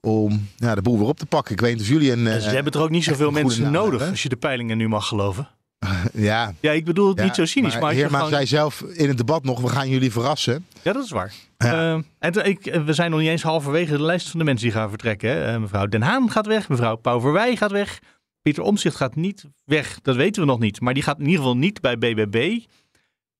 [0.00, 1.52] om ja, de boel weer op te pakken.
[1.52, 2.40] Ik weet niet of jullie een.
[2.40, 5.48] ze hebben er ook niet zoveel mensen nodig, als je de peilingen nu mag geloven.
[6.12, 6.54] ja.
[6.60, 7.72] ja, ik bedoel het niet zo cynisch.
[7.72, 8.32] Maar, maar Heerma gewoon...
[8.32, 10.66] zei zelf in het debat nog, we gaan jullie verrassen.
[10.82, 11.32] Ja, dat is waar.
[11.56, 11.94] Ja.
[11.94, 14.76] Uh, en ik, we zijn nog niet eens halverwege de lijst van de mensen die
[14.76, 15.30] gaan vertrekken.
[15.30, 15.54] Hè.
[15.54, 17.98] Uh, mevrouw Den Haan gaat weg, mevrouw Pauw Verwij gaat weg.
[18.42, 20.80] Pieter Omzicht gaat niet weg, dat weten we nog niet.
[20.80, 22.58] Maar die gaat in ieder geval niet bij BBB.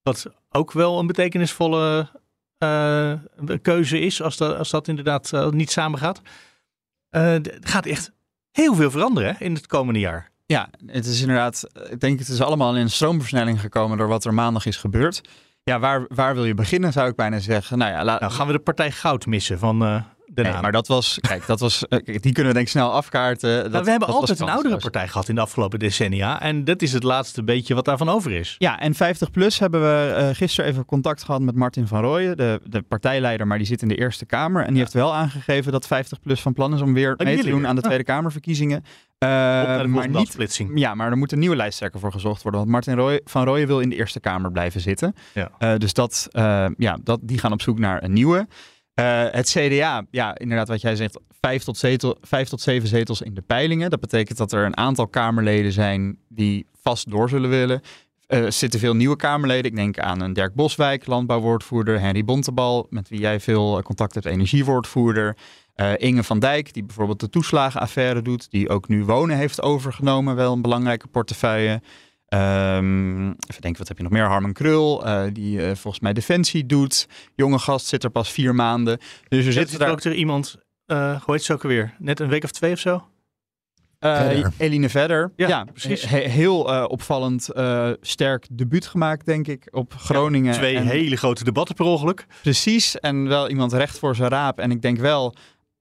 [0.03, 2.09] Wat ook wel een betekenisvolle
[2.59, 3.13] uh,
[3.63, 6.21] keuze is, als dat, als dat inderdaad niet samengaat.
[7.11, 8.13] er gaat echt
[8.51, 10.32] heel veel veranderen hè, in het komende jaar.
[10.53, 14.35] Ja, het is inderdaad, ik denk het is allemaal in stroomversnelling gekomen door wat er
[14.35, 15.21] maandag is gebeurd.
[15.65, 17.79] Ja, waar, waar wil je beginnen, zou ik bijna zeggen.
[17.79, 20.03] Nou ja, nou, gaan we de partij goud missen van uh,
[20.35, 23.63] de nee, maar dat was, kijk, dat was, die kunnen we denk ik snel afkaarten.
[23.63, 26.41] Dat, nou, we hebben dat altijd een oudere partij gehad in de afgelopen decennia.
[26.41, 28.55] En dat is het laatste beetje wat daarvan over is.
[28.59, 32.61] Ja, en 50PLUS hebben we uh, gisteren even contact gehad met Martin van Rooyen, de,
[32.65, 34.61] de partijleider, maar die zit in de Eerste Kamer.
[34.61, 34.81] En die ja.
[34.81, 37.69] heeft wel aangegeven dat 50PLUS van plan is om weer mee te doen weer.
[37.69, 38.85] aan de Tweede Kamerverkiezingen.
[39.23, 39.29] Uh,
[39.85, 42.61] maar niet, ja, maar er moet een nieuwe lijsttrekker voor gezocht worden.
[42.61, 45.15] Want Martin Roy, van Rooyen wil in de Eerste Kamer blijven zitten.
[45.35, 45.51] Ja.
[45.59, 48.47] Uh, dus dat, uh, ja, dat, die gaan op zoek naar een nieuwe.
[49.31, 53.35] Het CDA, ja, inderdaad wat jij zegt, vijf tot, zetel, vijf tot zeven zetels in
[53.35, 53.91] de peilingen.
[53.91, 57.81] Dat betekent dat er een aantal Kamerleden zijn die vast door zullen willen.
[58.27, 59.71] Er zitten veel nieuwe Kamerleden.
[59.71, 62.01] Ik denk aan een Dirk Boswijk, landbouwwoordvoerder.
[62.01, 65.37] Henry Bontebal, met wie jij veel contact hebt, energiewoordvoerder.
[65.97, 70.53] Inge van Dijk, die bijvoorbeeld de toeslagenaffaire doet, die ook nu wonen heeft overgenomen, wel
[70.53, 71.83] een belangrijke portefeuille.
[72.35, 74.25] Um, even denken, wat heb je nog meer?
[74.25, 77.09] Harmen Krul, uh, die uh, volgens mij Defensie doet.
[77.35, 78.99] Jonge gast zit er pas vier maanden.
[79.29, 81.95] Dus er zit daar ook er iemand, hoe heet ze ook alweer?
[81.99, 83.07] Net een week of twee of zo?
[84.01, 84.53] Verder.
[84.59, 85.33] Eline Vedder.
[85.37, 86.09] Ja, ja precies.
[86.09, 87.49] He heel opvallend
[88.01, 90.53] sterk debuut gemaakt, denk ik, op Groningen.
[90.53, 90.87] Ja, twee en...
[90.87, 92.27] hele grote debatten per ongeluk.
[92.43, 94.59] Precies, en wel iemand recht voor zijn raap.
[94.59, 95.35] En ik denk wel,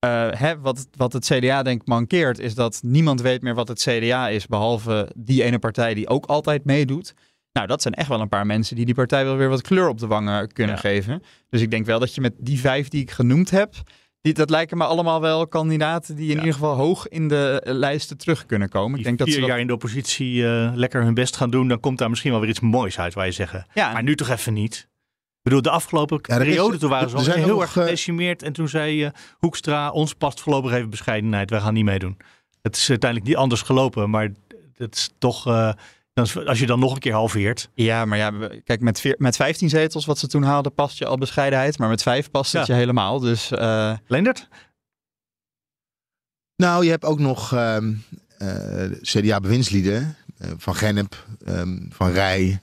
[0.05, 3.81] uh, hè, wat, wat het CDA denk mankeert, is dat niemand weet meer wat het
[3.81, 7.13] CDA is, behalve die ene partij die ook altijd meedoet.
[7.53, 9.87] Nou, dat zijn echt wel een paar mensen die die partij wel weer wat kleur
[9.87, 10.81] op de wangen kunnen ja.
[10.81, 11.23] geven.
[11.49, 13.73] Dus ik denk wel dat je met die vijf die ik genoemd heb,
[14.21, 16.37] die, dat lijken me allemaal wel kandidaten die in ja.
[16.37, 18.97] ieder geval hoog in de lijsten terug kunnen komen.
[18.97, 19.49] Die ik denk vier dat ze dat...
[19.49, 22.39] jaar in de oppositie uh, lekker hun best gaan doen, dan komt daar misschien wel
[22.39, 23.65] weer iets moois uit, waar je zeggen.
[23.73, 23.93] Ja.
[23.93, 24.89] Maar nu toch even niet.
[25.41, 28.43] Ik bedoel, de afgelopen ja, periode, is, toen waren ze al heel nog, erg gedecimeerd.
[28.43, 31.49] En toen zei uh, Hoekstra, ons past voorlopig even bescheidenheid.
[31.49, 32.17] Wij gaan niet meedoen.
[32.61, 34.31] Het is uiteindelijk niet anders gelopen, maar
[34.77, 35.47] het is toch...
[35.47, 35.73] Uh,
[36.45, 37.69] als je dan nog een keer halveert.
[37.73, 38.31] Ja, maar ja,
[38.63, 41.77] kijk, met, veer, met 15 zetels wat ze toen haalden, past je al bescheidenheid.
[41.77, 42.73] Maar met vijf past het ja.
[42.73, 43.19] je helemaal.
[43.19, 43.93] Dus, uh...
[44.07, 44.47] Leendert?
[46.55, 47.77] Nou, je hebt ook nog uh,
[49.01, 50.15] CDA-bewindslieden.
[50.57, 52.59] van Gennep, um, Van Rij,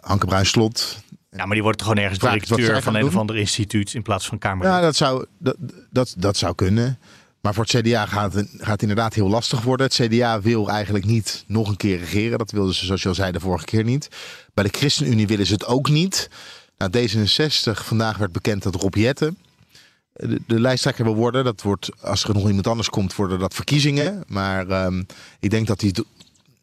[0.00, 1.04] Hanke Bruin-Slot.
[1.36, 3.08] Ja, maar die wordt gewoon ergens directeur van een doen.
[3.08, 4.66] of ander instituut in plaats van Kamer.
[4.66, 5.56] Ja, dat zou, dat,
[5.90, 6.98] dat, dat zou kunnen.
[7.40, 9.86] Maar voor het CDA gaat het, gaat het inderdaad heel lastig worden.
[9.86, 12.38] Het CDA wil eigenlijk niet nog een keer regeren.
[12.38, 14.08] Dat wilden ze, zoals je al zei, de vorige keer niet.
[14.54, 16.30] Bij de ChristenUnie willen ze het ook niet.
[16.78, 19.36] Nou, D66, vandaag werd bekend dat Rob Jetten
[20.16, 21.44] de, de lijsttrekker wil worden.
[21.44, 24.24] Dat wordt, als er nog iemand anders komt, worden dat verkiezingen.
[24.26, 25.06] Maar um,
[25.40, 25.94] ik denk dat hij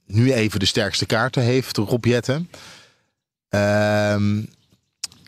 [0.06, 2.50] nu even de sterkste kaarten heeft, Rob Jetten.
[3.50, 4.48] Um,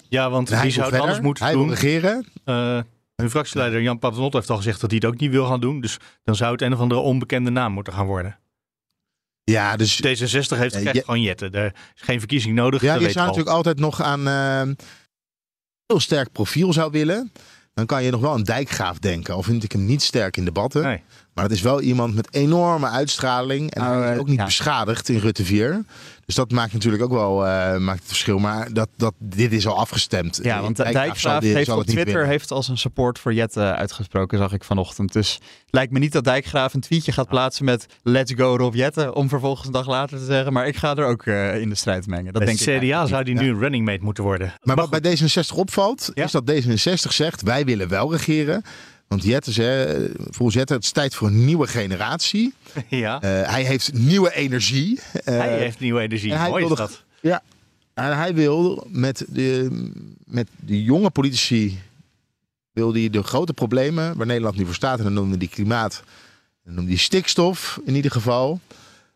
[0.10, 1.68] ja, want wie zou het anders moeten hij doen?
[1.68, 2.26] Hij regeren.
[2.46, 2.80] Uh,
[3.16, 5.82] hun fractieleider Jan Paternotte heeft al gezegd dat hij het ook niet wil gaan doen.
[5.82, 8.40] Dus dan zou het een of andere onbekende naam moeten gaan worden.
[9.44, 9.98] Ja, dus...
[9.98, 10.02] D66
[10.58, 11.54] heeft uh, echt je, gewoon jetten.
[11.54, 12.82] Er is geen verkiezing nodig.
[12.82, 14.74] Ja, je zou natuurlijk altijd nog aan uh,
[15.86, 17.32] heel sterk profiel zou willen.
[17.74, 19.34] Dan kan je nog wel aan Dijkgraaf denken.
[19.34, 20.84] Al vind ik hem niet sterk in debatten.
[20.84, 21.02] Nee.
[21.36, 23.74] Maar het is wel iemand met enorme uitstraling.
[23.74, 24.46] En hij is eh, ook niet ja.
[24.46, 25.86] beschadigd in Rutte 4.
[26.26, 28.40] Dus dat maakt natuurlijk ook wel eh, maakt het verschil.
[28.40, 30.40] Maar dat, dat, dit is al afgestemd.
[30.44, 34.54] Ja, want Dijkgraaf heeft zal op Twitter heeft als een support voor Jette uitgesproken, zag
[34.54, 35.14] ik vanochtend.
[35.14, 38.76] Dus het lijkt me niet dat Dijkgraaf een tweetje gaat plaatsen met Let's go Rob
[38.76, 41.70] Jette, om vervolgens een dag later te zeggen, maar ik ga er ook eh, in
[41.70, 42.34] de strijd mengen.
[42.34, 44.54] Dat denk het ik CDA zou die nu een running mate moeten worden.
[44.62, 46.24] Maar wat bij D66 opvalt, Ja.
[46.24, 48.64] is dat D66 zegt: wij willen wel regeren.
[49.08, 52.54] Want Jette zei, volgens Jette, het is tijd voor een nieuwe generatie.
[52.90, 55.00] ja, Eh, hij heeft nieuwe energie.
[55.24, 56.32] Eh, hij heeft nieuwe energie.
[56.32, 57.04] en hij Mooi is wilde- dat.
[57.22, 57.42] Ja,
[57.94, 59.70] en hij wil met de,
[60.26, 61.80] met de jonge politici
[62.72, 66.04] wil hij de grote problemen waar Nederland nu voor staat, en dan noemde die klimaat,
[66.64, 68.60] dan noemde die stikstof in ieder geval,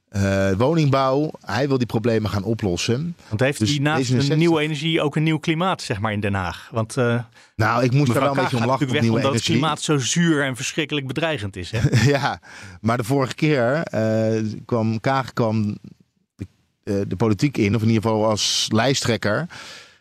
[0.10, 1.32] eh, woningbouw.
[1.45, 3.15] Hij wil die problemen gaan oplossen.
[3.28, 6.12] Want heeft Dus hij naast D66 een nieuwe energie ook een nieuw klimaat, zeg maar,
[6.12, 6.69] in Den Haag?
[6.72, 7.19] Want eh
[7.56, 9.56] Nou, ik moest er wel een beetje om lachen op weg nieuwe omdat het energie.
[9.60, 11.72] klimaat zo zuur en verschrikkelijk bedreigend is.
[11.72, 11.80] Hè?
[12.15, 12.41] ja,
[12.82, 15.78] maar de vorige keer eh, kwam Kaag kwam
[16.84, 19.45] de, de politiek in, of in ieder geval als lijsttrekker,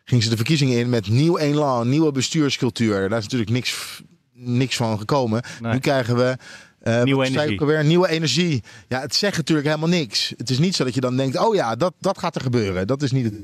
[0.05, 3.09] ging ze de verkiezingen in met nieuw elan, nieuwe bestuurscultuur.
[3.09, 5.43] Daar is natuurlijk niks, niks van gekomen.
[5.61, 5.73] Nee.
[5.73, 6.37] Nu krijgen we
[6.81, 7.83] eh, Nieuwe energie.
[7.83, 8.63] Nieuwe energie.
[8.89, 10.33] Ja, het zegt natuurlijk helemaal niks.
[10.37, 12.87] Het is niet zo dat je dan denkt, oh ja, dat, dat gaat er gebeuren.
[12.87, 13.35] Dat is niet het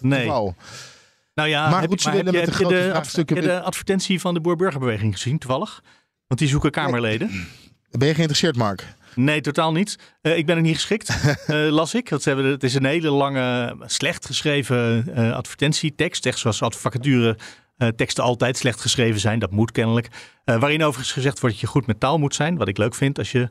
[0.00, 0.20] Nee.
[0.20, 0.54] geval.
[1.34, 3.44] Nou ja, Maar heb, goed, ze maar heb je, de je grote de, vraagstukken- heb
[3.44, 5.82] je de advertentie van de Boer-Burgerbeweging gezien, toevallig?
[6.26, 7.46] Want die zoeken Kamerleden.
[7.90, 8.86] Ben je geïnteresseerd, Mark?
[9.14, 9.98] Nee, totaal niet.
[10.20, 11.08] Eh, ik ben er niet geschikt,
[11.46, 12.08] eh, las ik.
[12.08, 16.26] Dat hebben, het is een hele lange, slecht geschreven eh, advertentietekst.
[16.26, 17.36] Echt zoals vacature
[17.78, 19.38] eh, teksten altijd slecht geschreven zijn.
[19.38, 20.08] Dat moet kennelijk.
[20.44, 22.56] Eh, waarin overigens gezegd wordt dat je goed met taal moet zijn.
[22.56, 23.48] Wat ik leuk vind als je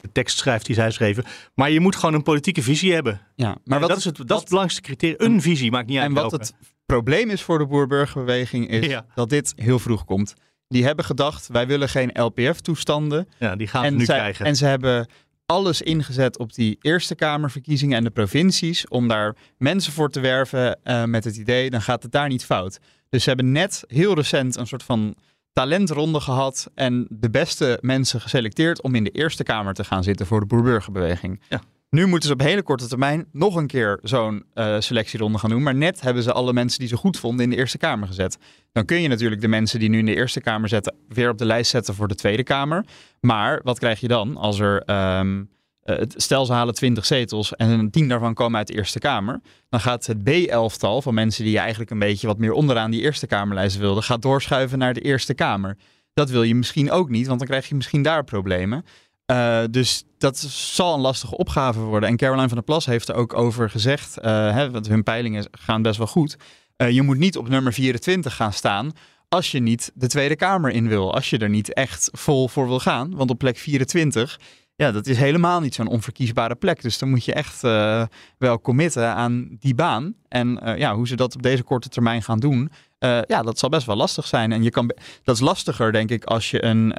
[0.00, 1.24] de tekst schrijft die zij schreven.
[1.54, 3.20] Maar je moet gewoon een politieke visie hebben.
[3.34, 5.32] Ja, Maar dat, is het, dat is het belangrijkste criterium.
[5.34, 6.44] Een visie, maakt niet uit En wat welke.
[6.46, 6.54] het
[6.86, 9.06] probleem is voor de boer-burgerbeweging is Ja.
[9.14, 10.34] dat dit heel vroeg komt.
[10.68, 13.28] Die hebben gedacht, wij willen geen LPF-toestanden.
[13.38, 14.46] Ja, die gaan we nu zij- krijgen.
[14.46, 15.08] en ze hebben
[15.46, 20.78] alles ingezet op die Eerste Kamerverkiezingen en de provincies om daar mensen voor te werven
[20.82, 22.78] eh, met het idee, dan gaat het daar niet fout.
[23.14, 25.14] Dus ze hebben net heel recent een soort van
[25.52, 30.26] talentronde gehad en de beste mensen geselecteerd om in de Eerste Kamer te gaan zitten
[30.26, 31.40] voor de boer-burgerbeweging.
[31.48, 31.60] Ja.
[31.90, 35.62] Nu moeten ze op hele korte termijn nog een keer zo'n eh, selectieronde gaan doen.
[35.62, 38.38] Maar net hebben ze alle mensen die ze goed vonden in de Eerste Kamer gezet.
[38.72, 41.38] Dan kun je natuurlijk de mensen die nu in de Eerste Kamer zitten weer op
[41.38, 42.84] de lijst zetten voor de Tweede Kamer.
[43.20, 45.44] Maar wat krijg je dan als er, ehm, eh,
[45.84, 49.40] het- stel ze halen 20 zetels en 10 daarvan komen uit de Eerste Kamer.
[49.68, 53.00] Dan gaat het B-elftal van mensen die je eigenlijk een beetje wat meer onderaan die
[53.00, 55.76] Eerste Kamerlijst wilden, gaat doorschuiven naar de Eerste Kamer.
[56.14, 58.84] Dat wil je misschien ook niet, want dan krijg je misschien daar problemen.
[59.26, 62.08] Eh, dus dat zal een lastige opgave worden.
[62.08, 65.48] En Caroline van der Plas heeft er ook over gezegd, eh, hè, want hun peilingen
[65.50, 66.36] gaan best wel goed.
[66.76, 68.92] Eh, je moet niet op nummer 24 gaan staan
[69.28, 71.14] als je niet de Tweede Kamer in wil.
[71.14, 73.14] Als je er niet echt vol voor wil gaan.
[73.16, 74.40] Want op plek 24,
[74.76, 76.82] ja, dat is helemaal niet zo'n onverkiesbare plek.
[76.82, 78.04] Dus dan moet je echt eh,
[78.38, 80.14] wel committen aan die baan.
[80.28, 83.58] En eh, ja, hoe ze dat op deze korte termijn gaan doen, eh, ja, dat
[83.58, 84.52] zal best wel lastig zijn.
[84.52, 86.92] En je kan, dat is lastiger, denk ik, als je een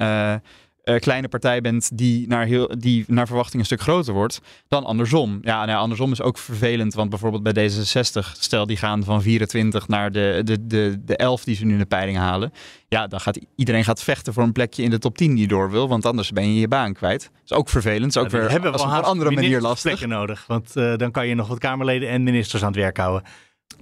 [0.86, 4.84] eh, kleine partij bent die naar, heel, die naar verwachting een stuk groter wordt, dan
[4.84, 5.38] andersom.
[5.42, 9.88] Ja, nou andersom is ook vervelend, want bijvoorbeeld bij D66, stel die gaan van 24
[9.88, 12.52] naar de, de, de, de 11 die ze nu in de peiling halen.
[12.88, 15.70] Ja, dan gaat iedereen gaat vechten voor een plekje in de top 10 die door
[15.70, 17.22] wil, want anders ben je je baan kwijt.
[17.22, 18.16] Dat is ook vervelend.
[18.16, 20.06] Is ook Ja, weer hebben op een andere manier lastig.
[20.06, 20.44] nodig.
[20.46, 23.22] Want eh, dan kan je nog wat Kamerleden en ministers aan het werk houden.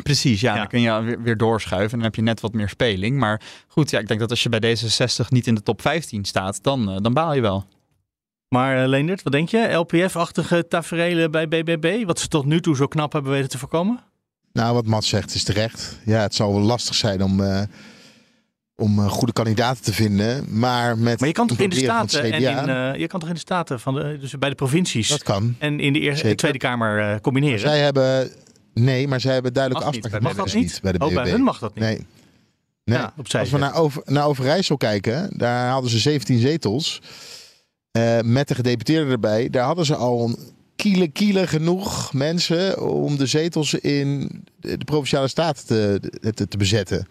[0.02, 0.58] Precies, ja, Ja.
[0.58, 3.18] dan kun je weer, weer doorschuiven en dan heb je net wat meer speling.
[3.18, 6.24] Maar goed, ja, ik denk dat als je bij D66 niet in de top 15
[6.24, 7.64] staat, dan, eh, dan baal je wel.
[8.48, 9.72] Maar eh, Leendert, wat denk je?
[9.72, 12.04] LPF-achtige tafereelen bij BBB?
[12.06, 14.00] Wat ze tot nu toe zo knap hebben weten te voorkomen?
[14.52, 15.98] Nou, wat Mats zegt is terecht.
[16.04, 17.62] Ja, het zal wel lastig zijn om, eh,
[18.76, 20.58] om eh, goede kandidaten te vinden.
[20.58, 23.28] Maar met Maar je kan toch in de Staten en in, eh, je kan toch
[23.28, 25.56] in de Staten van de, dus bij de provincies Dat kan.
[25.58, 26.34] en in de eerste.
[26.34, 27.58] Tweede Kamer eh, combineren?
[27.60, 28.30] Zij hebben...
[28.74, 30.80] Nee, maar zij hebben duidelijk afspraken bij Mag dat bij niet?
[30.82, 31.30] de Oh, bij BBB.
[31.30, 31.84] hun mag dat niet.
[31.84, 32.06] Nee.
[32.84, 32.98] Nee.
[32.98, 37.00] Ja, opzij Als we naar, over, naar Overijssel kijken, daar hadden ze 17 zetels.
[37.90, 39.50] eh, met de gedeputeerden erbij.
[39.50, 40.36] Daar hadden ze al een
[40.76, 46.00] kiele, kiele genoeg mensen om de zetels in de, provinciale staten te,
[46.34, 47.06] te, te bezetten.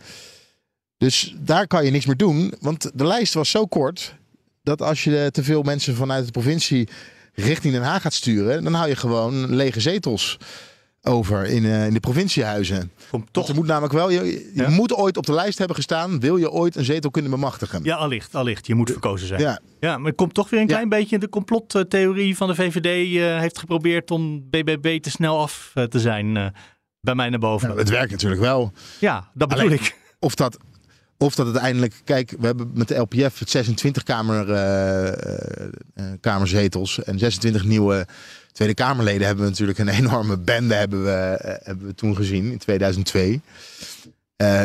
[0.98, 2.54] Dus daar kan je niks meer doen.
[2.60, 4.16] Want de lijst was zo kort
[4.64, 6.88] dat als je te veel mensen vanuit de provincie
[7.34, 10.38] richting Den Haag gaat sturen, dan hou je gewoon lege zetels
[11.04, 12.92] over in, eh, in de provinciehuizen.
[13.10, 14.70] Komt Toch, er moet namelijk wel, je, je Ja?
[14.70, 16.20] moet ooit op de lijst hebben gestaan.
[16.20, 17.84] Wil je ooit een zetel kunnen bemachtigen?
[17.84, 18.68] ja, allicht, allicht.
[18.68, 19.42] Je moet verkozen zijn.
[19.42, 19.60] Ja.
[19.80, 20.74] Ja, maar er komt toch weer een Ja.
[20.74, 22.86] klein beetje de complottheorie van de VVD
[23.18, 26.54] eh, heeft geprobeerd om BBB te snel af eh, te zijn
[27.02, 27.68] bij mij naar boven.
[27.68, 28.72] nou, het werkt natuurlijk wel.
[29.00, 29.96] ja, dat bedoel Alleen- ik.
[30.20, 30.58] Of dat,
[31.18, 35.66] of dat uiteindelijk, kijk, we hebben met de LPF het 26 kamer, eh, eh,
[36.20, 38.08] kamerzetels en 26 nieuwe
[38.54, 42.52] Tweede Kamerleden hebben we natuurlijk een enorme bende hebben we, eh, hebben we toen gezien
[42.52, 43.42] in 2002.
[44.36, 44.64] Eh,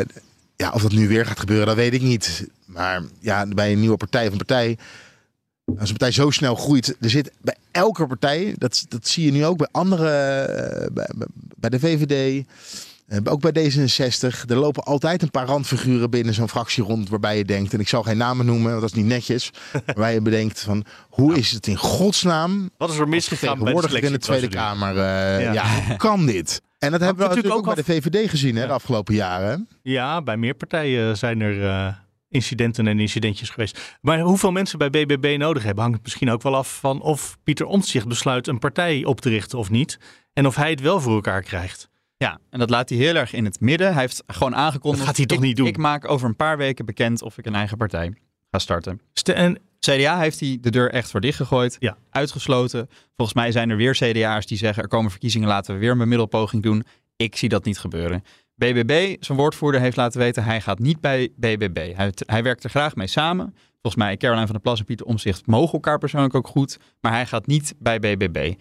[0.55, 2.47] ja, of dat nu weer gaat gebeuren, dat weet ik niet.
[2.65, 4.77] Maar ja, bij een nieuwe partij of een partij,
[5.65, 9.31] als een partij zo snel groeit, er zit bij elke partij, dat, dat zie je
[9.31, 11.09] nu ook bij andere, eh, bij,
[11.57, 12.45] bij de VVD,
[13.23, 14.45] ook bij D66.
[14.47, 17.87] Er lopen altijd een paar randfiguren binnen zo'n fractie rond waarbij je denkt, en ik
[17.87, 19.49] zal geen namen noemen, want dat is niet netjes,
[19.85, 23.99] waarbij je bedenkt van, hoe is het in godsnaam Wat is er misgegaan bij de
[23.99, 24.47] in de Tweede?
[24.47, 25.53] Kamer, eh, Ja.
[25.53, 25.83] ja.
[25.87, 26.61] hoe kan dit?
[26.77, 29.67] En dat hebben we natuurlijk ook bij de VVD gezien hè, de afgelopen jaren.
[29.81, 31.93] Ja, bij meer partijen zijn er eh,
[32.29, 33.97] incidenten en incidentjes geweest.
[34.01, 37.65] Maar hoeveel mensen bij BBB nodig hebben, hangt misschien ook wel af van of Pieter
[37.65, 39.99] Omtzigt besluit een partij op te richten of niet.
[40.33, 41.88] En of hij het wel voor elkaar krijgt.
[42.23, 43.91] Ja, en dat laat hij heel erg in het midden.
[43.93, 44.97] Hij heeft gewoon aangekondigd.
[44.97, 45.67] Dat gaat hij toch ik- niet doen?
[45.67, 48.13] Ik maak over een paar weken bekend of ik een eigen partij
[48.51, 49.01] ga starten.
[49.33, 51.75] En CDA heeft hij de deur echt voor dichtgegooid.
[51.79, 51.97] Ja.
[52.09, 52.87] Uitgesloten.
[53.15, 54.83] Volgens mij zijn er weer CDA'ers die zeggen...
[54.83, 56.83] er komen verkiezingen, laten we weer een bemiddelpoging doen.
[57.15, 58.23] Ik zie dat niet gebeuren.
[58.55, 60.43] BBB, zijn woordvoerder, heeft laten weten...
[60.43, 61.95] hij gaat niet bij BBB.
[61.95, 63.55] Hij, hij werkt er graag mee samen.
[63.81, 66.77] Volgens mij, Caroline van der Plas en Pieter Omzicht mogen elkaar persoonlijk ook goed.
[67.01, 68.53] Maar hij gaat niet bij BBB.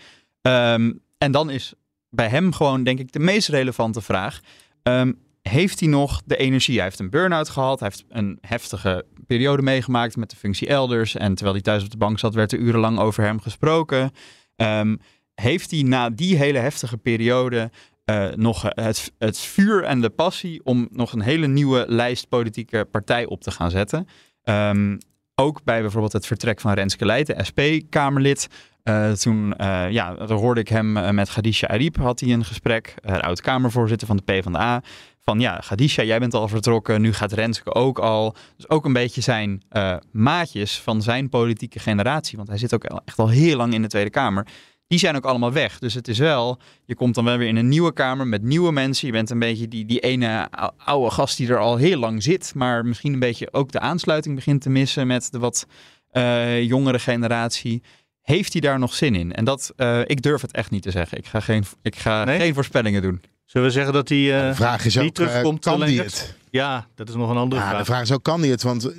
[0.42, 1.74] Ehm, en dan is
[2.18, 4.40] bij hem gewoon, denk ik, de meest relevante vraag.
[4.82, 6.74] Ehm, heeft hij nog de energie?
[6.74, 7.80] Hij heeft een burn-out gehad.
[7.80, 11.14] Hij heeft een heftige periode meegemaakt met de functie elders.
[11.14, 14.10] En terwijl hij thuis op de bank zat, werd er urenlang over hem gesproken.
[14.56, 14.96] Ehm,
[15.34, 17.70] heeft hij na die hele heftige periode
[18.10, 22.88] uh, nog het, het vuur en de passie om nog een hele nieuwe lijst politieke
[22.90, 24.08] partij op te gaan zetten?
[24.44, 24.98] Um,
[25.40, 28.48] ook bij bijvoorbeeld het vertrek van Renske Leijten, SP-Kamerlid.
[28.84, 32.94] Uh, toen uh, ja, hoorde ik hem uh, met Khadija Ariep, had hij een gesprek,
[33.02, 34.82] oud-Kamervoorzitter van de PvdA.
[35.20, 38.36] Van ja, Khadija, jij bent al vertrokken, nu gaat Renske ook al.
[38.56, 39.62] Dus ook een beetje zijn
[40.10, 42.36] maatjes van zijn politieke generatie.
[42.36, 44.46] Want hij zit ook echt al heel lang in de Tweede Kamer
[44.88, 45.78] die zijn ook allemaal weg.
[45.78, 48.72] Dus het is wel, je komt dan wel weer in een nieuwe kamer met nieuwe
[48.72, 49.06] mensen.
[49.06, 50.48] Je bent een beetje die, die ene
[50.84, 54.34] oude gast die er al heel lang zit, maar misschien een beetje ook de aansluiting
[54.34, 55.66] begint te missen met de wat
[56.12, 57.82] uh, jongere generatie.
[58.22, 59.32] Heeft hij daar nog zin in?
[59.34, 61.18] En dat, uh, ik durf het echt niet te zeggen.
[61.18, 62.38] Ik ga geen, ik ga Nee?
[62.38, 63.20] geen voorspellingen doen.
[63.44, 65.64] Zullen we zeggen dat hij eh, vraag is niet ook, terugkomt?
[65.66, 66.20] eh, kan die Leendert?
[66.20, 66.34] het?
[66.50, 67.78] Ja, dat is nog een andere Ja, vraag.
[67.78, 68.62] de vraag is ook, kan die het?
[68.62, 68.90] Want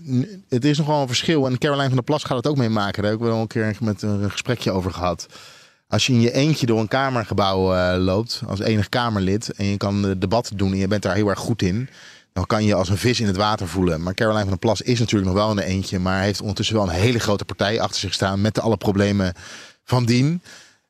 [0.49, 1.45] het is nog wel een verschil.
[1.47, 3.01] En Caroline van der Plas gaat het ook meemaken.
[3.01, 5.27] Daar heb ik wel een keer met een gesprekje over gehad.
[5.89, 9.77] Als je in je eentje door een kamergebouw eh, loopt, als enig Kamerlid, en je
[9.77, 11.89] kan de debatten doen en je bent daar heel erg goed in,
[12.33, 14.03] dan kan je als een vis in het water voelen.
[14.03, 16.75] Maar Caroline van der Plas is natuurlijk nog wel in een eentje, maar heeft ondertussen
[16.75, 19.33] wel een hele grote partij achter zich staan met alle problemen
[19.83, 20.41] van dien.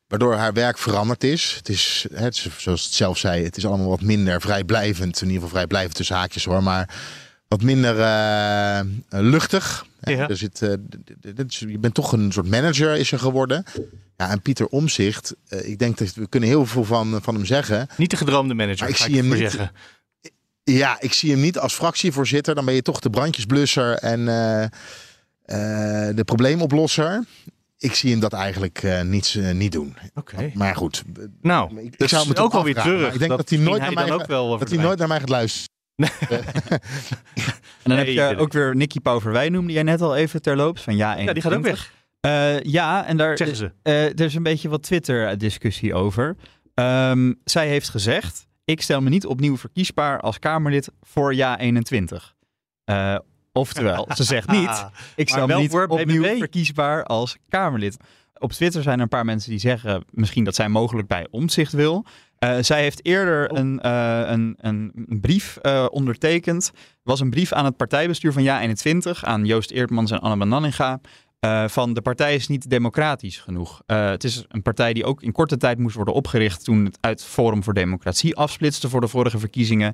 [0.08, 1.54] Waardoor haar werk veranderd is.
[1.58, 5.16] Het is, het zoals het zelf zei, het is allemaal wat minder vrijblijvend.
[5.22, 6.64] In ieder geval vrijblijvend tussen haakjes hoor.
[6.64, 6.90] Maar
[7.48, 9.86] wat minder eh, luchtig.
[10.02, 10.30] Ja.
[10.30, 10.78] Er zit, eh, d-
[11.22, 13.64] d- dit is- je bent toch een soort manager is er geworden.
[14.20, 17.46] Ja, en Pieter Omzicht, eh, ik denk dat we kunnen heel veel van, van hem
[17.46, 17.88] zeggen.
[17.98, 19.72] Niet de gedroomde manager, ik ga zie ik hem niet- zeggen.
[20.64, 22.56] Ja, ik zie hem niet als fractievoorzitter.
[22.56, 27.24] Dan ben je toch de brandjesblusser en eh, eh, de probleemoplosser.
[27.78, 29.96] Ik zie hem dat eigenlijk eh, niet, niet doen.
[30.14, 30.52] Oké.
[30.54, 31.04] Maar goed,
[31.42, 33.14] Nou, ik, dat zou is hem ook wel weer terug.
[33.14, 35.20] Ik denk dat, dat hij nooit naar mij ook wel dat hij nooit naar mij
[35.20, 35.68] gaat luisteren.
[37.84, 40.82] En dan Nee, heb je ook weer Nicky Pauverwij noemde jij net al even terloops.
[40.82, 41.72] Van ja, Ja, die gaat ook 21.
[41.72, 43.72] weg, Eh, ja, en daar zeggen ze.
[43.82, 46.36] eh, er is een beetje wat Twitter-discussie over.
[46.74, 52.36] Ehm, zij heeft gezegd: Ik stel me niet opnieuw verkiesbaar als Kamerlid voor ja 21.
[52.84, 53.16] Eh,
[53.54, 56.38] oftewel, ze zegt niet: Ik stel me niet opnieuw BBB?
[56.38, 57.98] verkiesbaar als Kamerlid.
[58.34, 61.72] Op Twitter zijn er een paar mensen die zeggen misschien dat zij mogelijk bij omzicht
[61.74, 62.06] wil.
[62.38, 63.58] Eh, zij heeft eerder Oh.
[63.58, 66.66] een, eh, een, een, brief eh, ondertekend.
[66.66, 71.00] Het was een brief aan het partijbestuur van Ja21, aan Joost Eertmans en Anne Bananninga.
[71.40, 73.82] Eh, van de partij is niet democratisch genoeg.
[73.86, 76.98] Eh, het is een partij die ook in korte tijd moest worden opgericht toen het
[77.02, 79.94] uit Forum voor Democratie afsplitste voor de vorige verkiezingen.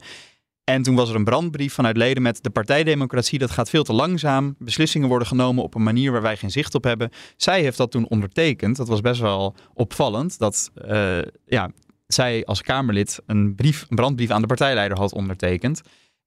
[0.64, 3.94] En toen was er een brandbrief vanuit leden met de partijdemocratie, dat gaat veel te
[3.94, 4.56] langzaam.
[4.60, 7.10] Beslissingen worden genomen op een manier waar wij geen zicht op hebben.
[7.38, 8.76] Zij heeft dat toen ondertekend.
[8.78, 11.72] Dat was best wel opvallend dat eh, ja,
[12.08, 15.82] zij als Kamerlid een, brief, een brandbrief aan de partijleider had ondertekend.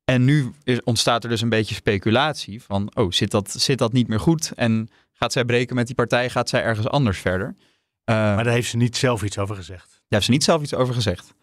[0.05, 0.53] En nu
[0.85, 4.53] ontstaat er dus een beetje speculatie van, oh, zit dat, zit dat niet meer goed?
[4.55, 6.31] En gaat zij breken met die partij?
[6.31, 7.55] Gaat zij ergens anders verder?
[8.05, 9.87] Eh, Maar daar heeft ze niet zelf iets over gezegd.
[9.89, 11.35] daar heeft ze niet zelf iets over gezegd.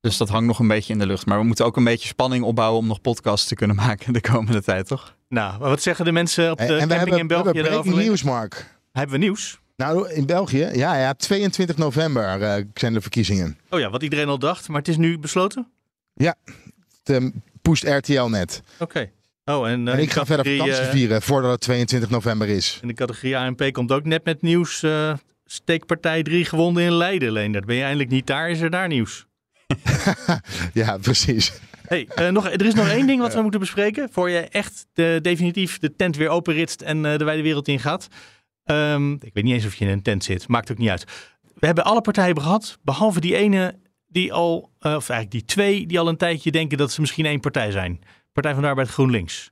[0.00, 1.26] Dus dat hangt nog een beetje in de lucht.
[1.26, 4.20] Maar we moeten ook een beetje spanning opbouwen om nog podcasts te kunnen maken de
[4.20, 5.16] komende tijd, toch?
[5.28, 7.44] Nou, maar wat zeggen de mensen op de En we camping hebben, in we België
[7.44, 7.82] hebben daarover?
[7.90, 8.78] breaking nieuws, Mark.
[8.92, 9.58] Hebben we nieuws?
[9.76, 13.58] Nou, in België, ja, ja 22 november eh, zijn de verkiezingen.
[13.70, 15.70] Oh ja, wat iedereen al dacht, maar het is nu besloten?
[16.14, 16.36] Het
[17.04, 17.26] eh,
[17.62, 18.62] pusht RTL net.
[18.78, 19.10] Oké.
[19.50, 22.10] Oh, en, eh, en in ik ga de verder vakantie eh, vieren voordat het 22
[22.10, 22.78] november is.
[22.82, 24.82] In de categorie ANP komt ook net met nieuws.
[24.82, 27.64] eh, steekpartij 3 gewonnen in Leiden, Leendert.
[27.64, 28.50] Ben je eindelijk niet daar?
[28.50, 29.26] Is er daar nieuws?
[30.72, 31.52] Ja, precies.
[31.82, 34.08] Hey, nog, er is nog één ding wat we moeten bespreken.
[34.12, 38.08] Voor je echt de, definitief de tent weer openritst en de wijde wereld ingaat.
[38.64, 40.48] Ehm, ik weet niet eens of je in een tent zit.
[40.48, 41.04] Maakt ook niet uit.
[41.54, 42.78] We hebben alle partijen gehad.
[42.82, 46.92] Behalve die ene die al, of eigenlijk die twee, die al een tijdje denken dat
[46.92, 48.00] ze misschien één partij zijn.
[48.36, 49.50] Partij van de Arbeid GroenLinks.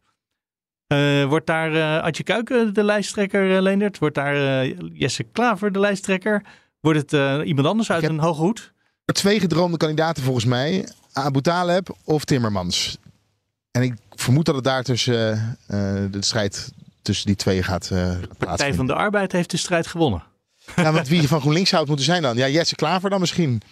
[0.87, 3.98] Eh, wordt daar eh Adje Kuiken de lijsttrekker, eh, Leendert?
[3.98, 6.44] Wordt daar Jesse Klaver de lijsttrekker?
[6.81, 8.73] Wordt het iemand anders uit een hoge hoed?
[9.04, 10.88] Twee gedroomde kandidaten volgens mij.
[11.13, 12.98] Abu Taleb of Timmermans.
[13.71, 15.58] En ik vermoed dat het daar tussen
[16.11, 18.77] de strijd tussen die twee gaat eh Partij plaatsvinden.
[18.77, 20.23] van de Arbeid heeft de strijd gewonnen.
[20.77, 22.37] Ja, want wie van GroenLinks zou het moeten zijn dan?
[22.37, 23.63] Ja, Jesse Klaver dan misschien.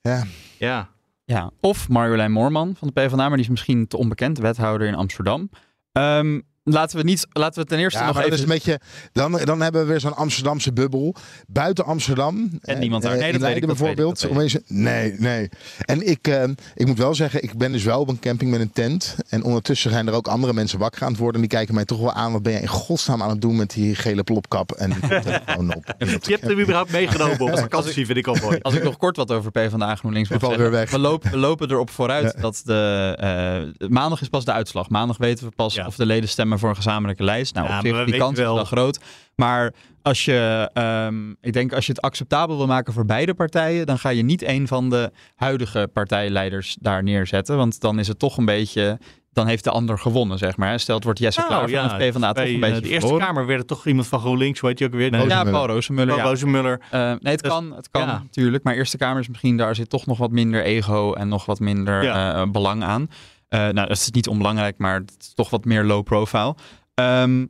[0.00, 0.26] Ja,
[0.58, 0.88] Ja.
[1.26, 1.50] Ja.
[1.60, 5.50] Of Marjolein Moorman van de PvdA, maar die is misschien te onbekend, wethouder in Amsterdam.
[5.92, 6.40] Ehm,
[6.74, 8.40] laten we, niet, laten we ten eerste Ja, nog even...
[8.40, 8.80] een beetje,
[9.12, 11.14] dan, dan hebben we weer zo'n Amsterdamse bubbel.
[11.46, 12.50] Buiten Amsterdam.
[12.62, 13.12] En niemand daar.
[13.12, 14.52] eh, Nee, in dat weet ik, Leiden dat weet ik, bijvoorbeeld.
[14.54, 15.48] dat nee, nee.
[15.78, 16.42] En ik, eh,
[16.74, 19.16] ik moet wel zeggen, ik ben dus wel op een camping met een tent.
[19.28, 21.40] En ondertussen zijn er ook andere mensen wakker aan het worden.
[21.42, 22.32] En die kijken mij toch wel aan.
[22.32, 25.74] Wat ben jij in godsnaam aan het doen met die gele plopkap en die telefoon
[25.74, 25.94] op?
[25.98, 28.58] Je hebt hem überhaupt meegenomen op vakantie, vind ik al mooi.
[28.62, 30.58] Als ik nog kort wat over PvdA GroenLinks mag zeggen.
[30.58, 30.90] weer weg.
[30.90, 33.14] We, lopen, we lopen erop vooruit dat de...
[33.80, 34.88] eh, maandag is pas de uitslag.
[34.88, 35.86] Maandag weten we pas Ja.
[35.86, 37.54] of de leden stemmen voor een gezamenlijke lijst.
[37.54, 39.00] Nou, Ja, op zich, die kans is wel- wel groot.
[39.34, 43.86] Maar als je, ehm, ik denk als je het acceptabel wil maken voor beide partijen,
[43.86, 47.56] dan ga je niet een van de huidige partijleiders daar neerzetten.
[47.56, 48.98] Want dan is het toch een beetje,
[49.32, 50.80] dan heeft de ander gewonnen, zeg maar.
[50.80, 52.88] Stel, het wordt Jesse Nou, Klaver ja, van de PvdA toch een eh, beetje de
[52.88, 53.26] Eerste verloren.
[53.26, 55.10] Kamer werd het toch iemand van GroenLinks, hoe heet je ook weer?
[55.10, 55.44] Nee, Ja.
[55.44, 56.14] Paul Rozenmuller.
[56.16, 56.78] Paul Ja.
[56.90, 58.18] Eh, nee, het Dus- kan, het kan ja.
[58.22, 58.64] natuurlijk.
[58.64, 61.60] Maar Eerste Kamer is misschien, daar zit toch nog wat minder ego en nog wat
[61.60, 62.34] minder Ja.
[62.34, 63.08] eh, belang aan.
[63.48, 66.54] Eh, nou, dat is niet onbelangrijk, maar het is toch wat meer low profile.
[66.94, 67.46] Ehm,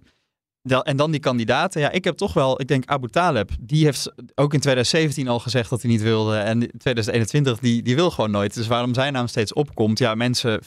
[0.83, 1.81] en dan die kandidaten.
[1.81, 5.39] Ja, ik heb toch wel, ik denk Abu Taleb, die heeft ook in 2017 al
[5.39, 6.37] gezegd dat hij niet wilde.
[6.37, 8.55] En in 2021, die, die wil gewoon nooit.
[8.55, 10.61] Dus waarom zijn naam steeds opkomt, ja, mensen,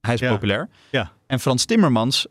[0.00, 0.32] hij is Ja.
[0.32, 0.68] populair.
[0.90, 1.12] Ja.
[1.26, 2.26] En Frans Timmermans,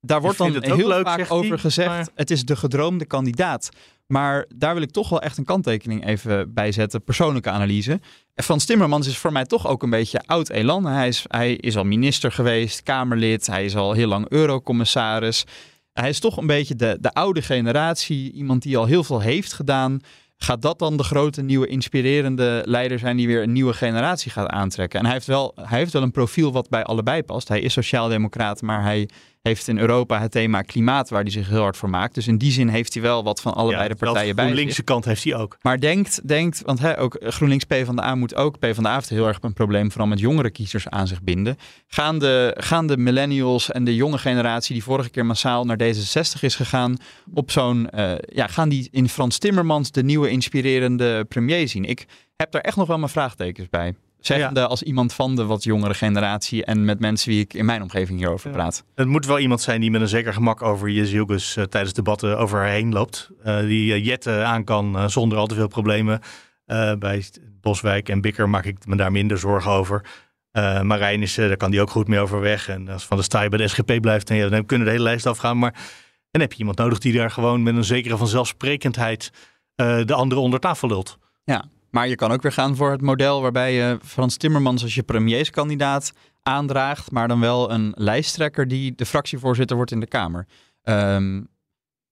[0.00, 3.68] daar wordt dan heel leuk, vaak over hij, gezegd, maar- het is de gedroomde kandidaat.
[4.12, 7.04] Maar daar wil ik toch wel echt een kanttekening even bij zetten.
[7.04, 8.00] Persoonlijke analyse.
[8.34, 10.86] Frans Timmermans is voor mij toch ook een beetje oud elan.
[10.86, 13.46] Hij is, hij is al minister geweest, Kamerlid.
[13.46, 15.44] Hij is al heel lang eurocommissaris.
[15.92, 18.32] Hij is toch een beetje de, de oude generatie.
[18.32, 20.00] Iemand die al heel veel heeft gedaan.
[20.36, 24.48] Gaat dat dan de grote, nieuwe, inspirerende leider zijn die weer een nieuwe generatie gaat
[24.48, 24.98] aantrekken?
[24.98, 27.48] En hij heeft wel, hij heeft wel een profiel wat bij allebei past.
[27.48, 29.08] Hij is sociaaldemocraat, maar hij
[29.42, 32.14] heeft in Europa het thema klimaat waar hij zich heel hard voor maakt.
[32.14, 34.82] Dus in die zin heeft hij wel wat van allebei de partijen bij De linkse
[34.82, 35.58] kant heeft hij ook.
[35.62, 39.52] Maar denkt, denkt want hè, ook GroenLinks PvdA moet ook, PvdA heeft heel erg een
[39.52, 41.56] probleem, vooral met jongere kiezers aan zich binden.
[41.86, 46.40] Gaan de, gaan de millennials en de jonge generatie die vorige keer massaal naar D66
[46.40, 46.96] is gegaan,
[47.34, 51.84] op zo'n, eh, ja, gaan die in Frans Timmermans de nieuwe inspirerende premier zien?
[51.84, 53.94] Ik heb daar echt nog wel mijn vraagtekens bij.
[54.26, 57.82] Zeggende als iemand van de wat jongere generatie en met mensen wie ik in mijn
[57.82, 58.56] omgeving hierover Ja.
[58.56, 58.84] praat.
[58.94, 62.38] Het moet wel iemand zijn die met een zeker gemak over Jezielgus uh, tijdens debatten
[62.38, 63.30] over haar heen loopt.
[63.46, 66.20] Uh, die uh, jetten aan kan zonder al te veel problemen.
[66.98, 67.24] Bij
[67.60, 70.04] Boswijk en Bikker maak ik me daar minder zorgen over.
[70.82, 72.68] Marijn is, daar kan die ook goed mee overweg.
[72.68, 75.04] En als Van de Staaij bij de SGP blijft, dan, ja, dan kunnen de hele
[75.04, 75.58] lijst afgaan.
[75.58, 75.72] Maar
[76.30, 79.30] dan heb je iemand nodig die daar gewoon met een zekere vanzelfsprekendheid
[79.76, 81.18] de anderen onder tafel lult.
[81.44, 84.94] Ja, maar je kan ook weer gaan voor het model waarbij je Frans Timmermans als
[84.94, 86.12] je premierskandidaat
[86.42, 90.46] aandraagt, maar dan wel een lijsttrekker die de fractievoorzitter wordt in de Kamer.
[90.84, 91.48] Um,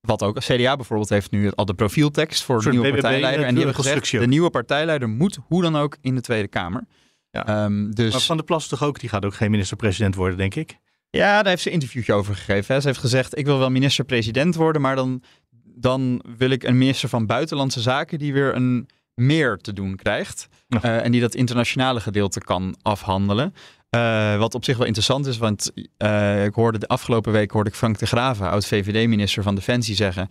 [0.00, 3.44] wat ook CDA bijvoorbeeld heeft nu al de profieltekst voor de nieuwe BBB, partijleider.
[3.44, 6.84] En die hebben gezegd, de nieuwe partijleider moet hoe dan ook in de Tweede Kamer.
[7.30, 7.64] Ja.
[7.64, 8.12] Um, dus...
[8.12, 10.78] Maar Van der Plas toch ook, die gaat ook geen minister-president worden, denk ik.
[11.10, 12.74] Ja, daar heeft ze een interviewtje over gegeven.
[12.74, 12.80] Hè.
[12.80, 15.22] Ze heeft gezegd, ik wil wel minister-president worden, maar dan,
[15.64, 18.88] dan wil ik een minister van Buitenlandse Zaken die weer een
[19.20, 20.48] meer te doen krijgt.
[20.68, 20.84] Ja.
[20.84, 23.54] Uh, en die dat internationale gedeelte kan afhandelen.
[23.96, 27.70] Uh, wat op zich wel interessant is, want uh, ik hoorde de afgelopen week hoorde
[27.70, 30.28] ik Frank de Graven, oud-VVD-minister van Defensie, zeggen.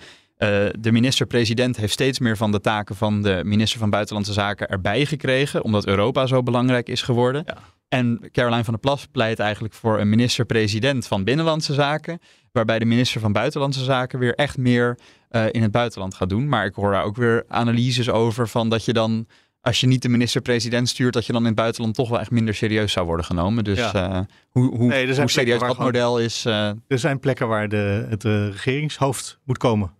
[0.79, 5.05] De minister-president heeft steeds meer van de taken van de minister van Buitenlandse Zaken erbij
[5.05, 7.43] gekregen, omdat Europa zo belangrijk is geworden.
[7.45, 7.57] Ja.
[7.89, 12.19] En Caroline van der Plas pleit eigenlijk voor een minister-president van Binnenlandse Zaken,
[12.51, 14.97] waarbij de minister van Buitenlandse Zaken weer echt meer
[15.31, 16.49] uh, in het buitenland gaat doen.
[16.49, 19.27] Maar ik hoor daar ook weer analyses over van dat je dan,
[19.61, 22.31] als je niet de minister-president stuurt, dat je dan in het buitenland toch wel echt
[22.31, 23.63] minder serieus zou worden genomen.
[23.63, 24.09] Dus ja.
[24.09, 24.19] uh,
[24.49, 26.45] hoe, hoe, nee, hoe serieus dat model is.
[26.45, 26.71] Uh...
[26.87, 29.93] Er zijn plekken waar de, het regeringshoofd moet komen.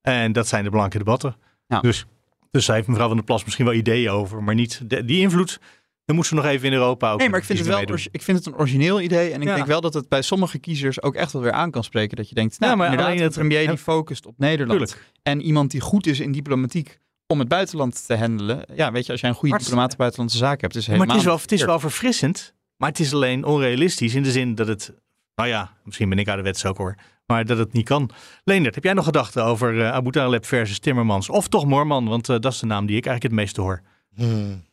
[0.00, 1.36] En dat zijn de belangrijke debatten.
[1.66, 1.80] Ja.
[1.80, 2.06] Dus,
[2.50, 5.20] dus daar heeft mevrouw van der Plas misschien wel ideeën over, maar niet de, die
[5.20, 5.60] invloed.
[6.08, 7.18] Dan moet ze nog even in Europa ook.
[7.18, 7.80] Nee, maar ik vind, het wel,
[8.10, 9.32] ik vind het een origineel idee.
[9.32, 9.54] En ik ja.
[9.54, 12.16] denk wel dat het bij sommige kiezers ook echt wel weer aan kan spreken.
[12.16, 14.80] Dat je denkt, nou, ja, maar inderdaad, alleen een het, premier die focust op Nederland.
[14.80, 15.12] Tuurlijk.
[15.22, 18.64] En iemand die goed is in diplomatiek om het buitenland te handelen.
[18.74, 21.16] Ja, weet je, als jij een goede maar, diplomaat buitenlandse zaken hebt, is maar het
[21.16, 22.54] is, wel, het is wel verfrissend.
[22.76, 24.94] Maar het is alleen onrealistisch in de zin dat het...
[25.34, 26.94] Nou ja, misschien ben ik ouderwets ook hoor.
[27.26, 28.10] Maar dat het niet kan.
[28.44, 31.28] Leendert, heb jij nog gedachten over uh, Abu Taleb versus Timmermans?
[31.28, 33.82] Of toch Moorman, want uh, dat is de naam die ik eigenlijk het meeste hoor.
[34.14, 34.66] Hmm.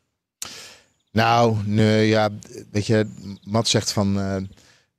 [1.16, 2.30] Nou, nee, ja,
[2.72, 3.08] weet je,
[3.44, 4.36] Matt zegt van, uh,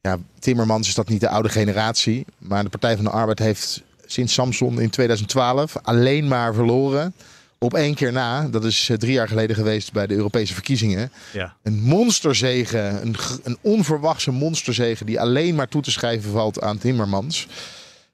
[0.01, 2.27] ja, Timmermans is dat niet de oude generatie.
[2.39, 7.15] Maar de Partij van de Arbeid heeft sinds Samson in 2012 alleen maar verloren.
[7.59, 11.13] Op één keer na, dat is drie jaar geleden geweest bij de Europese verkiezingen.
[11.33, 11.57] Ja.
[11.63, 17.47] Een monsterzegen, een, een onverwachte monsterzegen die alleen maar toe te schrijven valt aan Timmermans.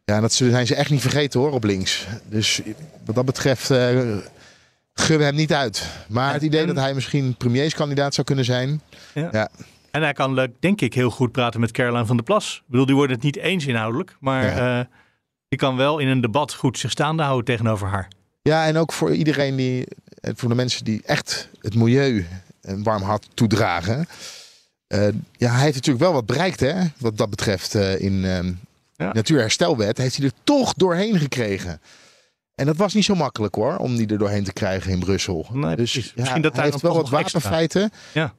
[0.05, 2.07] Ja, dat zijn ze echt niet vergeten hoor, op links.
[2.29, 2.61] Dus
[3.05, 3.71] wat dat betreft...
[3.71, 4.17] Uh,
[4.95, 5.88] Gun hem niet uit.
[6.09, 8.82] Maar het idee en, dat hij misschien premierskandidaat zou kunnen zijn.
[9.14, 9.28] Ja.
[9.32, 9.49] ja.
[9.90, 12.57] En hij kan, denk ik, heel goed praten met Caroline van der Plas.
[12.57, 14.78] Ik bedoel, die worden het niet eens inhoudelijk, maar Ja.
[14.80, 14.86] eh,
[15.49, 18.09] die kan wel in een debat goed zich staande houden tegenover haar.
[18.43, 19.86] Ja, en ook voor iedereen die,
[20.20, 22.26] eh, voor de mensen die echt het milieu
[22.62, 24.07] een warm hart toedragen.
[24.86, 28.53] Eh, ja, hij heeft natuurlijk wel wat bereikt, hè, wat dat betreft in ehm
[28.97, 29.12] Ja.
[29.12, 29.99] Natuurherstelwet.
[29.99, 31.80] Heeft hij er toch doorheen gekregen.
[32.63, 35.47] En dat was niet zo makkelijk hoor, om die er doorheen te krijgen in Brussel.
[35.53, 37.91] Nee, dus ja, Misschien dat hij heeft wel wat wapenfeiten.
[38.13, 38.35] Ja.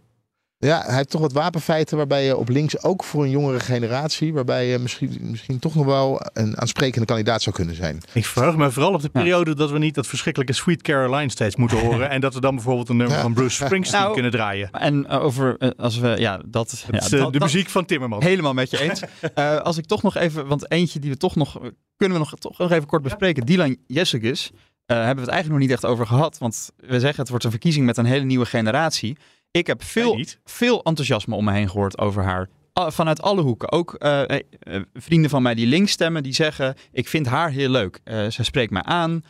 [0.64, 4.34] Ja, hij heeft toch wat wapenfeiten waarbij je op links ook voor een jongere generatie,
[4.34, 7.97] waarbij je misschien, misschien toch nog wel een aansprekende kandidaat zou kunnen zijn.
[8.14, 11.55] Ik verheug me vooral op de periode dat we niet dat verschrikkelijke Sweet Caroline steeds
[11.55, 12.09] moeten horen.
[12.09, 13.22] en dat we dan bijvoorbeeld een nummer Ja.
[13.22, 14.70] van Bruce Springsteen Nou, kunnen draaien.
[14.72, 16.51] En eh, over, eh, als we, ja, dat...
[16.51, 18.24] Dat ja, is eh, dat- de dat- muziek van Timmermans.
[18.26, 19.01] Helemaal met je eens.
[19.34, 21.53] Eh, als ik toch nog even, want eentje die we toch nog,
[21.97, 23.45] kunnen we nog, toch nog even kort bespreken.
[23.45, 24.51] Dylan Jessicus,
[24.86, 26.38] eh hebben we het eigenlijk nog niet echt over gehad.
[26.38, 29.18] Want we zeggen het wordt een verkiezing met een hele nieuwe generatie.
[29.53, 32.49] Ik heb veel, veel enthousiasme om me heen gehoord over haar.
[32.73, 33.71] Vanuit alle hoeken.
[33.71, 37.49] Ook eh, eh, eh, vrienden van mij die links stemmen, die zeggen: Ik vind haar
[37.49, 37.99] heel leuk.
[38.03, 39.23] Eh ze spreekt mij aan.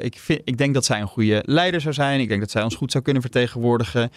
[0.00, 2.20] Ik, vind, ik denk dat zij een goede leider zou zijn.
[2.20, 4.10] Ik denk dat zij ons goed zou kunnen vertegenwoordigen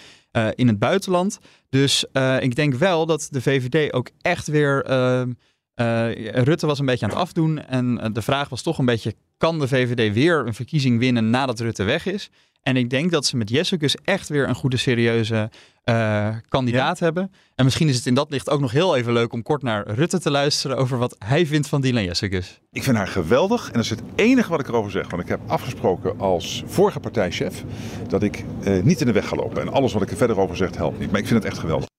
[0.56, 1.40] in het buitenland.
[1.70, 2.06] Dus
[2.40, 4.84] ik denk wel dat de VVD ook echt weer.
[4.84, 5.32] ehm,
[5.74, 7.66] eh, Rutte was een beetje aan het afdoen.
[7.66, 11.60] En de vraag was toch een beetje: kan de VVD weer een verkiezing winnen nadat
[11.60, 12.30] Rutte weg is?
[12.62, 15.50] En ik denk dat ze met Jessicus echt weer een goede, serieuze
[15.84, 17.32] eh, kandidaat hebben.
[17.56, 19.88] En misschien is het in dat licht ook nog heel even leuk om kort naar
[19.88, 22.60] Rutte te luisteren over wat hij vindt van Dylan Jessicus.
[22.72, 25.10] Ik vind haar geweldig en dat is het enige wat ik erover zeg.
[25.10, 27.64] Want ik heb afgesproken als vorige partijchef
[28.08, 29.62] dat ik eh, niet in de weg ga lopen.
[29.62, 31.12] En alles wat ik er verder over zeg helpt niet.
[31.12, 31.90] Maar ik vind het echt geweldig.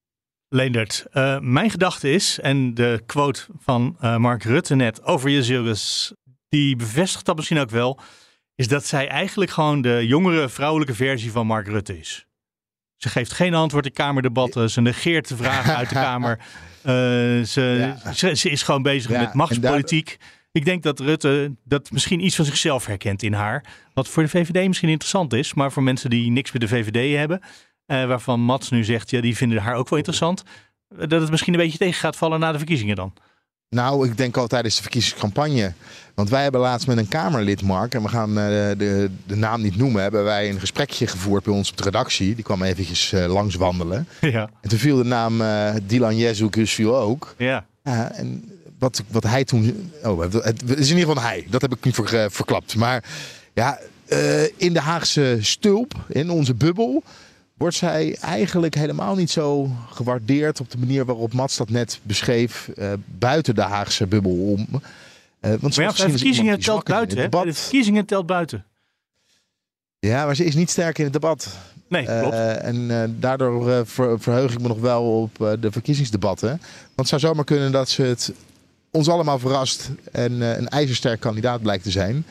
[0.55, 6.13] Leendert, eh, mijn gedachte is, en de quote van eh, Mark Rutte net over Jezilgus,
[6.53, 7.99] die bevestigt dat misschien ook wel,
[8.55, 12.27] is dat zij eigenlijk gewoon de jongere vrouwelijke versie van Mark Rutte is.
[12.97, 16.39] Ze geeft geen antwoord in kamerdebatten, ze negeert de vragen uit de Kamer.
[16.83, 16.93] Eh,
[17.43, 18.13] ze, Ja.
[18.13, 20.17] ze, ze is gewoon bezig Ja, met machtspolitiek.
[20.53, 23.65] Ik denk dat Rutte dat misschien iets van zichzelf herkent in haar.
[23.95, 27.17] Wat voor de VVD misschien interessant is, maar voor mensen die niks met de VVD
[27.17, 27.41] hebben,
[27.87, 30.43] eh, waarvan Mats nu zegt, ja, die vinden haar ook wel interessant.
[30.99, 33.13] eh, Dat het misschien een beetje tegen gaat vallen na de verkiezingen dan.
[33.73, 35.73] Nou, ik denk al tijdens de verkiezingscampagne.
[36.15, 38.45] Want wij hebben laatst met een Kamerlid, Mark, en we gaan eh,
[38.79, 42.35] de, de naam niet noemen, hebben wij een gesprekje gevoerd bij ons op de redactie.
[42.35, 44.09] Die kwam eventjes eh, langs wandelen.
[44.21, 44.51] ja.
[44.61, 47.35] En toen viel de naam eh Dylan Jezus viel ook.
[47.39, 47.67] ja.
[47.85, 49.93] Ja, en wat, wat hij toen.
[50.03, 51.47] Oh, het het is in ieder geval hij.
[51.51, 52.77] Dat heb ik niet ver, verklapt.
[52.77, 53.05] Maar
[53.55, 53.79] ja,
[54.57, 57.03] in de Haagse stulp, in onze bubbel,
[57.57, 62.69] wordt zij eigenlijk helemaal niet zo gewaardeerd op de manier waarop Mats dat net beschreef.
[62.69, 64.67] eh, buiten de Haagse bubbel om.
[65.41, 67.19] Eh, want Maar ja, bij verkiezingen telt buiten.
[67.19, 67.29] Hè?
[67.29, 68.65] Bij de verkiezingen telt buiten.
[69.99, 71.49] Ja, maar ze is niet sterk in het debat.
[71.89, 72.33] Nee, klopt.
[72.35, 76.49] Eh, en eh, daardoor ver- verheug ik me nog wel op de verkiezingsdebatten.
[76.49, 76.61] Want
[76.95, 78.33] het zou zomaar kunnen dat ze het
[78.91, 82.25] ons allemaal verrast en een ijzersterk kandidaat blijkt te zijn.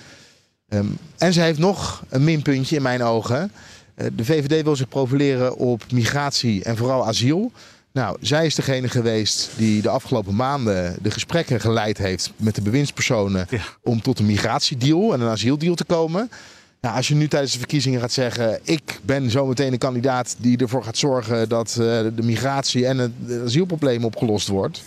[0.67, 0.85] Ehm,
[1.17, 3.51] en ze heeft nog een minpuntje in mijn ogen.
[4.01, 7.51] Eh, de VVD wil zich profileren op migratie en vooral asiel.
[7.93, 12.61] Nou, zij is degene geweest die de afgelopen maanden de gesprekken geleid heeft met de
[12.61, 13.59] bewindspersonen Ja.
[13.83, 16.31] om tot een migratiedeal en een asieldeal te komen.
[16.81, 20.57] Nou, als je nu tijdens de verkiezingen gaat zeggen: ik ben zometeen een kandidaat die
[20.57, 21.75] ervoor gaat zorgen dat eh,
[22.15, 23.11] de migratie en het
[23.45, 24.81] asielprobleem opgelost wordt.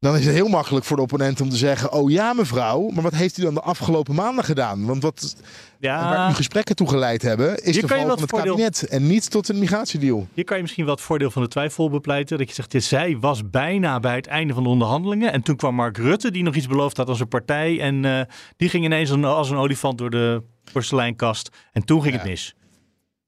[0.00, 3.02] Dan is het heel makkelijk voor de opponent om te zeggen: Oh ja, mevrouw, maar
[3.02, 4.86] wat heeft u dan de afgelopen maanden gedaan?
[4.86, 5.36] Want wat
[5.80, 8.50] waar Ja, uw gesprekken toe geleid hebben, is Hier de val wat van het voordeel-
[8.52, 10.26] kabinet en niet tot een migratiedeal.
[10.34, 12.38] hier kan je misschien het voordeel van de twijfel bepleiten.
[12.38, 15.32] Dat je zegt, ja, zij was bijna bij het einde van de onderhandelingen.
[15.32, 17.80] En toen kwam Mark Rutte, die nog iets beloofd had als een partij.
[17.80, 18.20] En eh,
[18.56, 20.42] die ging ineens een- als een olifant door de
[20.72, 21.50] porseleinkast.
[21.72, 22.54] En toen ging het mis.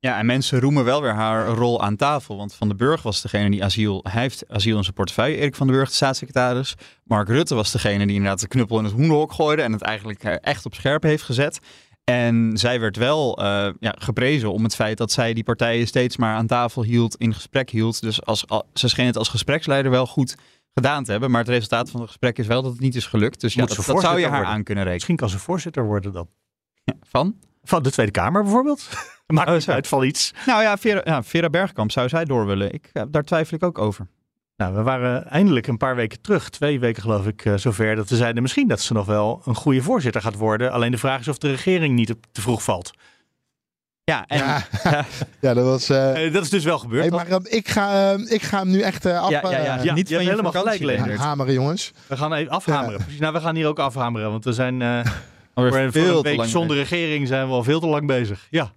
[0.05, 2.37] Ja, en mensen roemen wel weer haar rol aan tafel.
[2.37, 5.37] Want Van den Burg was degene die asiel, hij heeft asiel in zijn portefeuille.
[5.37, 6.75] Erik van den Burg, de staatssecretaris.
[7.05, 9.63] Mark Rutte was degene die inderdaad de knuppel in het hoenderhok gooide.
[9.63, 11.59] En het eigenlijk eh, echt op scherp heeft gezet.
[12.05, 16.17] En zij werd wel eh, ja, geprezen om het feit dat zij die partijen steeds
[16.17, 18.01] maar aan tafel hield, in gesprek hield.
[18.01, 20.37] Dus als, al- ze scheen het als gespreksleider wel goed
[20.75, 21.31] gedaan te hebben.
[21.31, 23.41] Maar het resultaat van het gesprek is wel dat het niet is gelukt.
[23.41, 24.31] Dus ja, dat, zou je haar worden.
[24.31, 24.93] aan kunnen rekenen.
[24.93, 26.29] Misschien kan ze voorzitter worden dan.
[27.09, 27.37] Van?
[27.63, 28.89] Van de Tweede Kamer bijvoorbeeld.
[29.27, 30.33] Maakt Oh, niet uit van iets.
[30.47, 32.73] Nou ja Vera, ja, Vera Bergkamp zou zij door willen.
[32.73, 34.07] Ik, daar twijfel ik ook over.
[34.57, 38.09] Nou, we waren eindelijk een paar weken terug, twee weken geloof ik, eh, zover dat
[38.09, 40.73] we zeiden misschien dat ze nog wel een goede voorzitter gaat worden.
[40.73, 42.91] Alleen de vraag is of de regering niet te vroeg valt.
[44.05, 44.63] Ja, en Ja,
[45.41, 45.89] ja dat was.
[45.89, 47.03] eh, Eh, dat is dus wel gebeurd.
[47.03, 49.31] hey, maar ik, ga, ik ga hem nu echt eh af.
[49.31, 49.83] Ja, ja, ja.
[49.83, 51.93] Ja, niet je van je helemaal gelijk, hameren, jongens.
[52.07, 53.01] We gaan even afhameren.
[53.01, 53.21] Precies.
[53.21, 55.05] Nou, we gaan hier ook afhameren, want we zijn eh,
[55.55, 57.81] Alweer voor, een- voor veel een te week lang zonder regering zijn we al veel
[57.81, 58.47] te lang bezig.
[58.51, 58.73] Ja.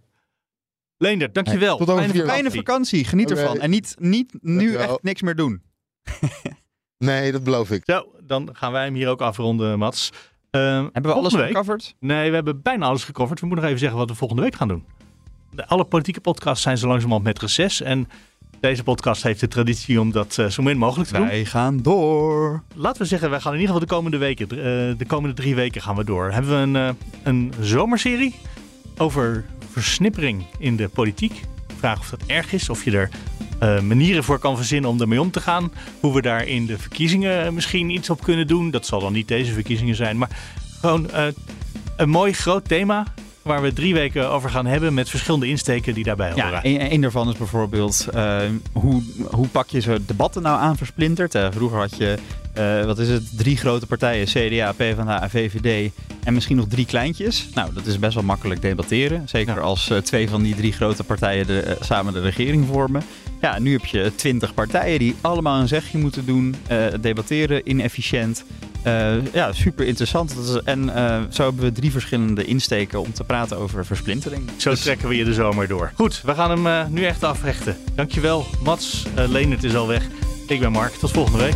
[0.97, 1.78] Leendert, dankjewel.
[1.78, 3.59] Tot over Fijne vier Fijne vakantie, geniet ervan.
[3.59, 4.89] En niet, niet nu Dankjewel.
[4.89, 5.61] echt niks meer doen.
[6.97, 7.82] Nee, dat beloof ik.
[7.86, 10.09] Zo, dan gaan wij hem hier ook afronden, Mats.
[10.51, 11.95] Ehm, Hebben we alles week- gecoverd?
[11.99, 13.39] Nee, we hebben bijna alles gecoverd.
[13.39, 14.86] We moeten nog even zeggen wat we volgende week gaan doen.
[15.51, 17.82] De, alle politieke podcasts zijn zo langzamerhand met reces.
[17.82, 18.07] En
[18.59, 21.27] deze podcast heeft de traditie om dat eh, zo min mogelijk te doen.
[21.27, 22.63] Wij gaan door.
[22.75, 24.57] Laten we zeggen, wij gaan in ieder geval de komende weken, eh,
[24.97, 26.31] de komende drie weken gaan we door.
[26.31, 26.89] Hebben we een, eh,
[27.23, 28.35] een zomerserie
[28.97, 31.41] over versnippering in de politiek.
[31.77, 33.09] Vraag of dat erg is, of je er
[33.83, 35.71] manieren voor kan verzinnen om ermee om te gaan.
[35.99, 38.71] Hoe we daar in de verkiezingen misschien iets op kunnen doen.
[38.71, 40.29] Dat zal dan niet deze verkiezingen zijn, maar
[40.79, 41.09] gewoon
[41.95, 43.03] een mooi groot thema
[43.45, 46.51] waar we drie weken over gaan hebben met verschillende insteken die daarbij horen.
[46.51, 48.37] Ja, een, een daarvan is bijvoorbeeld eh,
[48.71, 51.35] hoe, hoe pak je zo'n debatten nou aan versplinterd?
[51.35, 52.17] Eh, vroeger had je,
[52.53, 55.91] eh, wat is het, drie grote partijen, CDA, PvdA en VVD
[56.23, 57.49] en misschien nog drie kleintjes.
[57.53, 59.29] Nou, dat is best wel makkelijk debatteren.
[59.29, 63.03] Zeker als twee van die drie grote partijen de, samen de regering vormen.
[63.41, 68.43] Ja, nu heb je twintig partijen die allemaal een zegje moeten doen, eh, debatteren inefficiënt.
[68.83, 70.31] Eh, ja, super interessant.
[70.43, 74.49] Is- En eh, zo hebben we drie verschillende insteken om te praten over versplintering.
[74.57, 75.91] Zo Dus- trekken we je de zomer door.
[75.95, 77.77] Goed, we gaan hem nu echt afrechten.
[77.95, 79.05] Dankjewel, Mats.
[79.19, 80.03] Uh, Leendert is al weg.
[80.47, 80.93] Ik ben Mark.
[80.93, 81.55] Tot volgende week.